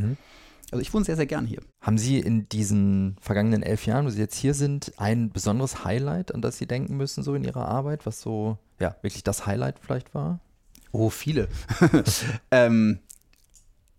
Also 0.70 0.82
ich 0.82 0.92
wohne 0.92 1.04
sehr, 1.04 1.16
sehr 1.16 1.26
gern 1.26 1.46
hier. 1.46 1.60
Haben 1.80 1.98
Sie 1.98 2.18
in 2.18 2.48
diesen 2.48 3.16
vergangenen 3.20 3.62
elf 3.62 3.86
Jahren, 3.86 4.06
wo 4.06 4.10
Sie 4.10 4.20
jetzt 4.20 4.36
hier 4.36 4.54
sind, 4.54 4.92
ein 4.96 5.30
besonderes 5.30 5.84
Highlight, 5.84 6.34
an 6.34 6.42
das 6.42 6.58
Sie 6.58 6.66
denken 6.66 6.96
müssen, 6.96 7.22
so 7.22 7.34
in 7.34 7.44
Ihrer 7.44 7.68
Arbeit, 7.68 8.04
was 8.04 8.20
so, 8.20 8.58
ja, 8.80 8.96
wirklich 9.02 9.22
das 9.22 9.46
Highlight 9.46 9.78
vielleicht 9.80 10.14
war? 10.14 10.40
Oh, 10.90 11.10
viele. 11.10 11.48
ähm, 12.50 13.00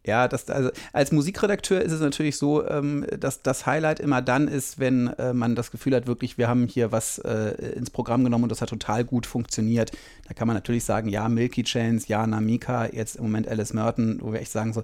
ja, 0.07 0.27
das, 0.27 0.49
also 0.49 0.71
als 0.93 1.11
Musikredakteur 1.11 1.81
ist 1.81 1.91
es 1.91 1.99
natürlich 1.99 2.37
so, 2.37 2.65
ähm, 2.67 3.05
dass 3.19 3.43
das 3.43 3.65
Highlight 3.65 3.99
immer 3.99 4.21
dann 4.21 4.47
ist, 4.47 4.79
wenn 4.79 5.07
äh, 5.07 5.33
man 5.33 5.55
das 5.55 5.69
Gefühl 5.69 5.93
hat, 5.95 6.07
wirklich, 6.07 6.37
wir 6.37 6.47
haben 6.47 6.65
hier 6.65 6.91
was 6.91 7.19
äh, 7.19 7.73
ins 7.75 7.89
Programm 7.89 8.23
genommen 8.23 8.45
und 8.45 8.51
das 8.51 8.61
hat 8.61 8.69
total 8.69 9.03
gut 9.03 9.25
funktioniert. 9.25 9.91
Da 10.27 10.33
kann 10.33 10.47
man 10.47 10.55
natürlich 10.55 10.85
sagen, 10.85 11.09
ja, 11.09 11.27
Milky 11.27 11.63
Chains, 11.63 12.07
ja, 12.07 12.25
Namika, 12.25 12.87
jetzt 12.87 13.17
im 13.17 13.23
Moment 13.23 13.47
Alice 13.47 13.73
Merton, 13.73 14.19
wo 14.21 14.31
wir 14.31 14.39
echt 14.39 14.51
sagen, 14.51 14.73
so 14.73 14.83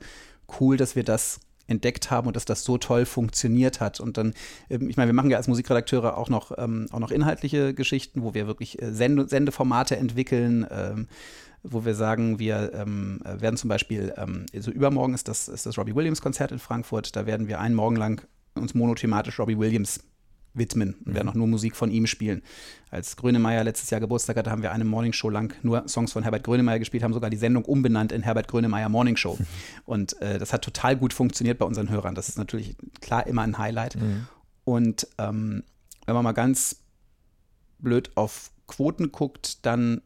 cool, 0.59 0.77
dass 0.77 0.95
wir 0.95 1.03
das 1.03 1.39
entdeckt 1.67 2.11
haben 2.11 2.27
und 2.27 2.35
dass 2.35 2.45
das 2.45 2.63
so 2.63 2.77
toll 2.77 3.05
funktioniert 3.05 3.79
hat. 3.79 3.99
Und 3.99 4.17
dann, 4.17 4.33
ähm, 4.69 4.89
ich 4.89 4.97
meine, 4.97 5.09
wir 5.09 5.13
machen 5.13 5.29
ja 5.29 5.37
als 5.37 5.47
Musikredakteure 5.47 6.17
auch 6.17 6.29
noch, 6.29 6.51
ähm, 6.57 6.87
auch 6.91 6.99
noch 6.99 7.11
inhaltliche 7.11 7.73
Geschichten, 7.73 8.23
wo 8.23 8.33
wir 8.33 8.47
wirklich 8.47 8.81
äh, 8.81 8.91
Sende 8.93 9.27
Sendeformate 9.27 9.97
entwickeln. 9.97 10.65
Ähm, 10.69 11.07
wo 11.65 11.85
wir 11.85 11.95
sagen, 11.95 12.39
wir 12.39 12.73
ähm, 12.73 13.21
werden 13.23 13.55
zum 13.55 13.69
Beispiel, 13.69 14.13
ähm, 14.17 14.45
so 14.59 14.69
übermorgen 14.69 15.13
ist 15.13 15.29
das, 15.29 15.47
ist 15.47 15.65
das 15.65 15.77
Robbie 15.77 15.95
Williams 15.95 16.21
Konzert 16.21 16.51
in 16.51 16.59
Frankfurt, 16.59 17.15
da 17.15 17.25
werden 17.25 17.47
wir 17.47 17.61
einen 17.61 17.73
Morgen 17.73 17.95
lang 17.95 18.27
uns 18.55 18.73
monothematisch 18.73 19.39
Robbie 19.39 19.57
Williams 19.57 20.01
widmen 20.53 20.93
und 20.93 21.07
mhm. 21.07 21.15
werden 21.15 21.29
auch 21.29 21.33
nur 21.33 21.47
Musik 21.47 21.75
von 21.75 21.89
ihm 21.91 22.07
spielen. 22.07 22.41
Als 22.91 23.15
Grönemeyer 23.15 23.63
letztes 23.63 23.89
Jahr 23.89 23.99
Geburtstag 23.99 24.37
hatte, 24.37 24.51
haben 24.51 24.61
wir 24.61 24.71
eine 24.71 24.85
Morningshow 24.85 25.29
lang 25.29 25.55
nur 25.63 25.87
Songs 25.87 26.13
von 26.13 26.23
Herbert 26.23 26.43
Grönemeyer 26.43 26.79
gespielt, 26.79 27.03
haben 27.03 27.13
sogar 27.13 27.29
die 27.29 27.37
Sendung 27.37 27.65
umbenannt 27.65 28.11
in 28.11 28.21
Herbert 28.21 28.47
Grönemeyer 28.47 28.89
Morningshow. 28.89 29.37
Mhm. 29.39 29.45
Und 29.85 30.21
äh, 30.21 30.37
das 30.37 30.53
hat 30.53 30.63
total 30.63 30.95
gut 30.95 31.13
funktioniert 31.13 31.57
bei 31.57 31.65
unseren 31.65 31.89
Hörern. 31.89 32.15
Das 32.15 32.29
ist 32.29 32.37
natürlich 32.37 32.75
klar 33.01 33.25
immer 33.25 33.41
ein 33.41 33.57
Highlight. 33.57 33.95
Mhm. 33.95 34.27
Und 34.63 35.07
ähm, 35.17 35.63
wenn 36.05 36.15
man 36.15 36.23
mal 36.23 36.33
ganz 36.33 36.77
blöd 37.79 38.11
auf 38.15 38.51
Quoten 38.67 39.11
guckt, 39.11 39.65
dann 39.65 40.01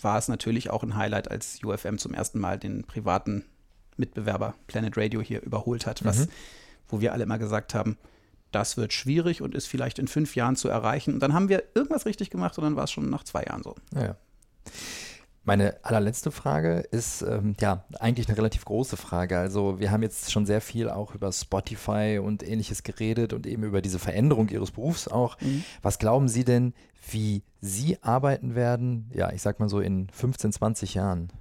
war 0.00 0.18
es 0.18 0.28
natürlich 0.28 0.70
auch 0.70 0.82
ein 0.82 0.96
Highlight, 0.96 1.30
als 1.30 1.62
UFM 1.62 1.96
zum 1.98 2.14
ersten 2.14 2.38
Mal 2.38 2.58
den 2.58 2.84
privaten 2.84 3.44
Mitbewerber 3.96 4.54
Planet 4.66 4.96
Radio 4.96 5.20
hier 5.20 5.42
überholt 5.42 5.86
hat, 5.86 6.04
was, 6.04 6.20
mhm. 6.20 6.28
wo 6.88 7.00
wir 7.00 7.12
alle 7.12 7.24
immer 7.24 7.38
gesagt 7.38 7.74
haben, 7.74 7.98
das 8.52 8.76
wird 8.76 8.92
schwierig 8.92 9.42
und 9.42 9.54
ist 9.54 9.66
vielleicht 9.66 9.98
in 9.98 10.08
fünf 10.08 10.36
Jahren 10.36 10.56
zu 10.56 10.68
erreichen. 10.68 11.14
Und 11.14 11.20
dann 11.20 11.32
haben 11.32 11.48
wir 11.48 11.64
irgendwas 11.74 12.06
richtig 12.06 12.30
gemacht 12.30 12.56
und 12.58 12.64
dann 12.64 12.76
war 12.76 12.84
es 12.84 12.92
schon 12.92 13.10
nach 13.10 13.24
zwei 13.24 13.42
Jahren 13.44 13.62
so. 13.62 13.74
Ja. 13.94 14.16
Meine 15.44 15.76
allerletzte 15.82 16.30
Frage 16.30 16.84
ist 16.92 17.22
ähm, 17.22 17.56
ja 17.60 17.84
eigentlich 17.98 18.28
eine 18.28 18.38
relativ 18.38 18.64
große 18.64 18.96
Frage. 18.96 19.38
Also 19.38 19.80
wir 19.80 19.90
haben 19.90 20.02
jetzt 20.02 20.30
schon 20.30 20.46
sehr 20.46 20.60
viel 20.60 20.88
auch 20.88 21.16
über 21.16 21.32
Spotify 21.32 22.20
und 22.22 22.46
ähnliches 22.46 22.84
geredet 22.84 23.32
und 23.32 23.48
eben 23.48 23.64
über 23.64 23.82
diese 23.82 23.98
Veränderung 23.98 24.48
Ihres 24.50 24.70
Berufs 24.70 25.08
auch. 25.08 25.40
Mhm. 25.40 25.64
Was 25.82 25.98
glauben 25.98 26.28
Sie 26.28 26.44
denn, 26.44 26.74
wie 27.10 27.42
Sie 27.60 27.98
arbeiten 28.02 28.54
werden, 28.54 29.10
ja, 29.12 29.32
ich 29.32 29.42
sag 29.42 29.58
mal 29.58 29.68
so 29.68 29.80
in 29.80 30.08
15, 30.10 30.52
20 30.52 30.94
Jahren? 30.94 31.32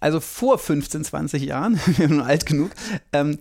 Also 0.00 0.20
vor 0.20 0.58
15, 0.58 1.04
20 1.04 1.42
Jahren, 1.42 1.74
wir 1.84 2.08
sind 2.08 2.22
alt 2.22 2.46
genug, 2.46 2.70
ähm, 3.12 3.38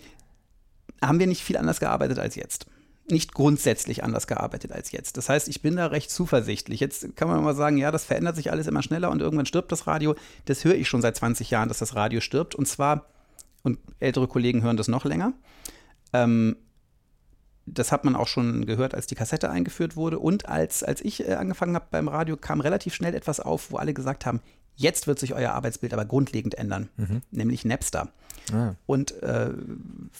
haben 1.07 1.19
wir 1.19 1.27
nicht 1.27 1.43
viel 1.43 1.57
anders 1.57 1.79
gearbeitet 1.79 2.19
als 2.19 2.35
jetzt 2.35 2.65
nicht 3.09 3.33
grundsätzlich 3.33 4.03
anders 4.03 4.27
gearbeitet 4.27 4.71
als 4.71 4.91
jetzt. 4.91 5.17
Das 5.17 5.29
heißt, 5.29 5.47
ich 5.47 5.61
bin 5.61 5.75
da 5.75 5.87
recht 5.87 6.09
zuversichtlich. 6.09 6.79
Jetzt 6.79 7.15
kann 7.15 7.27
man 7.27 7.43
mal 7.43 7.55
sagen, 7.55 7.77
ja, 7.77 7.91
das 7.91 8.05
verändert 8.05 8.35
sich 8.35 8.51
alles 8.51 8.67
immer 8.67 8.81
schneller 8.81 9.11
und 9.11 9.21
irgendwann 9.21 9.45
stirbt 9.45 9.71
das 9.71 9.87
Radio. 9.87 10.15
Das 10.45 10.63
höre 10.63 10.75
ich 10.75 10.87
schon 10.87 11.01
seit 11.01 11.17
20 11.17 11.49
Jahren, 11.49 11.67
dass 11.67 11.79
das 11.79 11.95
Radio 11.95 12.21
stirbt. 12.21 12.55
Und 12.55 12.67
zwar, 12.67 13.07
und 13.63 13.79
ältere 13.99 14.27
Kollegen 14.27 14.63
hören 14.63 14.77
das 14.77 14.87
noch 14.87 15.05
länger. 15.05 15.33
Ähm, 16.13 16.55
das 17.65 17.91
hat 17.91 18.05
man 18.05 18.15
auch 18.15 18.27
schon 18.27 18.65
gehört, 18.65 18.93
als 18.93 19.07
die 19.07 19.15
Kassette 19.15 19.49
eingeführt 19.49 19.95
wurde. 19.95 20.19
Und 20.19 20.47
als, 20.47 20.83
als 20.83 21.01
ich 21.01 21.27
äh, 21.27 21.33
angefangen 21.33 21.75
habe 21.75 21.87
beim 21.91 22.07
Radio, 22.07 22.37
kam 22.37 22.61
relativ 22.61 22.93
schnell 22.93 23.15
etwas 23.15 23.39
auf, 23.39 23.71
wo 23.71 23.77
alle 23.77 23.93
gesagt 23.93 24.25
haben, 24.25 24.41
jetzt 24.75 25.07
wird 25.07 25.19
sich 25.19 25.33
euer 25.33 25.51
Arbeitsbild 25.51 25.93
aber 25.93 26.05
grundlegend 26.05 26.55
ändern, 26.55 26.89
mhm. 26.97 27.21
nämlich 27.31 27.65
Napster. 27.65 28.09
Ah. 28.51 28.75
Und 28.85 29.21
äh, 29.23 29.51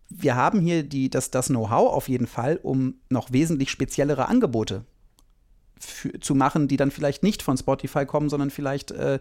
wir 0.09 0.35
haben 0.35 0.61
hier 0.61 0.83
die, 0.83 1.11
das, 1.11 1.31
das 1.31 1.47
Know-how 1.47 1.93
auf 1.93 2.09
jeden 2.09 2.27
Fall, 2.27 2.59
um 2.63 2.97
noch 3.09 3.31
wesentlich 3.33 3.71
speziellere 3.71 4.27
Angebote 4.27 4.85
für, 5.85 6.21
zu 6.21 6.35
machen, 6.35 6.69
die 6.69 6.77
dann 6.77 6.91
vielleicht 6.91 7.23
nicht 7.23 7.43
von 7.43 7.57
Spotify 7.57 8.07
kommen, 8.07 8.29
sondern 8.29 8.51
vielleicht 8.51 8.91
äh, 8.91 9.19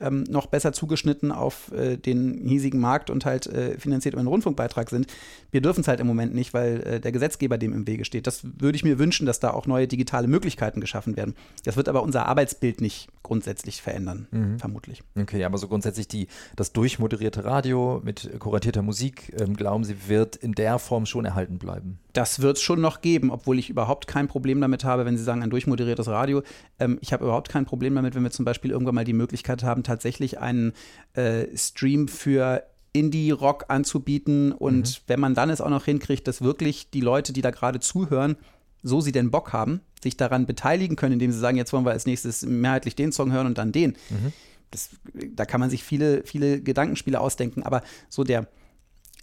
ähm, 0.00 0.24
noch 0.24 0.46
besser 0.46 0.72
zugeschnitten 0.72 1.32
auf 1.32 1.72
äh, 1.72 1.96
den 1.96 2.46
hiesigen 2.46 2.80
Markt 2.80 3.10
und 3.10 3.24
halt 3.24 3.46
äh, 3.46 3.78
finanziert 3.78 4.14
über 4.14 4.20
einen 4.20 4.28
Rundfunkbeitrag 4.28 4.90
sind. 4.90 5.06
Wir 5.50 5.60
dürfen 5.60 5.80
es 5.80 5.88
halt 5.88 6.00
im 6.00 6.06
Moment 6.06 6.34
nicht, 6.34 6.54
weil 6.54 6.80
äh, 6.82 7.00
der 7.00 7.12
Gesetzgeber 7.12 7.58
dem 7.58 7.72
im 7.72 7.86
Wege 7.86 8.04
steht. 8.04 8.26
Das 8.26 8.42
würde 8.58 8.76
ich 8.76 8.84
mir 8.84 8.98
wünschen, 8.98 9.26
dass 9.26 9.40
da 9.40 9.50
auch 9.50 9.66
neue 9.66 9.86
digitale 9.86 10.28
Möglichkeiten 10.28 10.80
geschaffen 10.80 11.16
werden. 11.16 11.34
Das 11.64 11.76
wird 11.76 11.88
aber 11.88 12.02
unser 12.02 12.26
Arbeitsbild 12.26 12.80
nicht 12.80 13.08
grundsätzlich 13.22 13.82
verändern, 13.82 14.26
mhm. 14.30 14.58
vermutlich. 14.58 15.02
Okay, 15.18 15.44
aber 15.44 15.58
so 15.58 15.68
grundsätzlich 15.68 16.08
die, 16.08 16.26
das 16.56 16.72
durchmoderierte 16.72 17.44
Radio 17.44 18.00
mit 18.02 18.30
kuratierter 18.38 18.82
Musik, 18.82 19.32
ähm, 19.38 19.56
glauben 19.56 19.84
Sie, 19.84 20.08
wird 20.08 20.36
in 20.36 20.52
der 20.52 20.78
Form 20.78 21.06
schon 21.06 21.24
erhalten 21.24 21.58
bleiben? 21.58 21.98
Das 22.12 22.40
wird 22.40 22.56
es 22.56 22.62
schon 22.62 22.80
noch 22.80 23.02
geben, 23.02 23.30
obwohl 23.30 23.58
ich 23.58 23.70
überhaupt 23.70 24.08
kein 24.08 24.26
Problem 24.26 24.60
damit 24.60 24.84
habe, 24.84 25.04
wenn 25.04 25.16
Sie 25.16 25.22
sagen, 25.22 25.42
ein 25.42 25.50
durchmoderiertes 25.50 25.99
Radio. 26.08 26.42
Ähm, 26.78 26.98
ich 27.00 27.12
habe 27.12 27.24
überhaupt 27.24 27.48
kein 27.48 27.66
Problem 27.66 27.94
damit, 27.94 28.14
wenn 28.14 28.22
wir 28.22 28.30
zum 28.30 28.44
Beispiel 28.44 28.70
irgendwann 28.70 28.94
mal 28.94 29.04
die 29.04 29.12
Möglichkeit 29.12 29.62
haben, 29.62 29.82
tatsächlich 29.82 30.38
einen 30.38 30.72
äh, 31.14 31.46
Stream 31.56 32.08
für 32.08 32.64
Indie-Rock 32.92 33.66
anzubieten 33.68 34.52
und 34.52 34.88
mhm. 34.88 35.02
wenn 35.06 35.20
man 35.20 35.34
dann 35.34 35.50
es 35.50 35.60
auch 35.60 35.70
noch 35.70 35.84
hinkriegt, 35.84 36.26
dass 36.26 36.42
wirklich 36.42 36.90
die 36.90 37.00
Leute, 37.00 37.32
die 37.32 37.42
da 37.42 37.50
gerade 37.50 37.80
zuhören, 37.80 38.36
so 38.82 39.00
sie 39.00 39.12
denn 39.12 39.30
Bock 39.30 39.52
haben, 39.52 39.80
sich 40.02 40.16
daran 40.16 40.46
beteiligen 40.46 40.96
können, 40.96 41.14
indem 41.14 41.32
sie 41.32 41.38
sagen, 41.38 41.56
jetzt 41.56 41.72
wollen 41.72 41.84
wir 41.84 41.92
als 41.92 42.06
nächstes 42.06 42.42
mehrheitlich 42.42 42.96
den 42.96 43.12
Song 43.12 43.32
hören 43.32 43.46
und 43.46 43.58
dann 43.58 43.72
den. 43.72 43.90
Mhm. 44.08 44.32
Das, 44.70 44.90
da 45.14 45.44
kann 45.44 45.60
man 45.60 45.70
sich 45.70 45.84
viele, 45.84 46.24
viele 46.24 46.60
Gedankenspiele 46.60 47.20
ausdenken, 47.20 47.62
aber 47.62 47.82
so 48.08 48.24
der, 48.24 48.48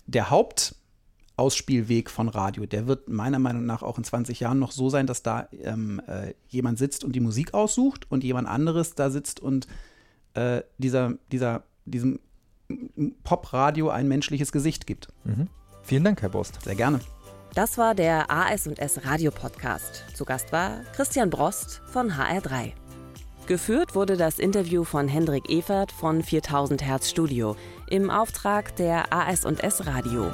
der 0.05 0.29
Hauptausspielweg 1.37 2.09
von 2.09 2.29
Radio, 2.29 2.65
der 2.65 2.87
wird 2.87 3.09
meiner 3.09 3.37
Meinung 3.37 3.65
nach 3.65 3.83
auch 3.83 3.99
in 3.99 4.03
20 4.03 4.39
Jahren 4.39 4.57
noch 4.57 4.71
so 4.71 4.89
sein, 4.89 5.05
dass 5.05 5.21
da 5.21 5.47
ähm, 5.61 6.01
äh, 6.07 6.33
jemand 6.47 6.79
sitzt 6.79 7.03
und 7.03 7.13
die 7.13 7.19
Musik 7.19 7.53
aussucht 7.53 8.09
und 8.09 8.23
jemand 8.23 8.47
anderes 8.47 8.95
da 8.95 9.11
sitzt 9.11 9.39
und 9.39 9.67
äh, 10.33 10.63
dieser, 10.79 11.13
dieser, 11.31 11.63
diesem 11.85 12.19
Popradio 13.23 13.89
ein 13.89 14.07
menschliches 14.07 14.51
Gesicht 14.51 14.87
gibt. 14.87 15.09
Mhm. 15.25 15.47
Vielen 15.83 16.03
Dank, 16.03 16.23
Herr 16.23 16.29
Borst. 16.29 16.59
Sehr 16.63 16.75
gerne. 16.75 16.99
Das 17.53 17.77
war 17.77 17.93
der 17.93 18.31
AS&S 18.31 19.05
Radio 19.05 19.29
Podcast. 19.31 20.05
Zu 20.15 20.25
Gast 20.25 20.51
war 20.51 20.81
Christian 20.95 21.29
Brost 21.29 21.81
von 21.85 22.13
HR3. 22.13 22.71
Geführt 23.45 23.95
wurde 23.95 24.17
das 24.17 24.39
Interview 24.39 24.83
von 24.83 25.07
Hendrik 25.07 25.49
Evert 25.49 25.91
von 25.91 26.23
4000 26.23 26.83
Hertz 26.83 27.09
Studio 27.09 27.55
im 27.89 28.09
Auftrag 28.09 28.75
der 28.75 29.13
AS&S 29.13 29.85
Radio. 29.85 30.31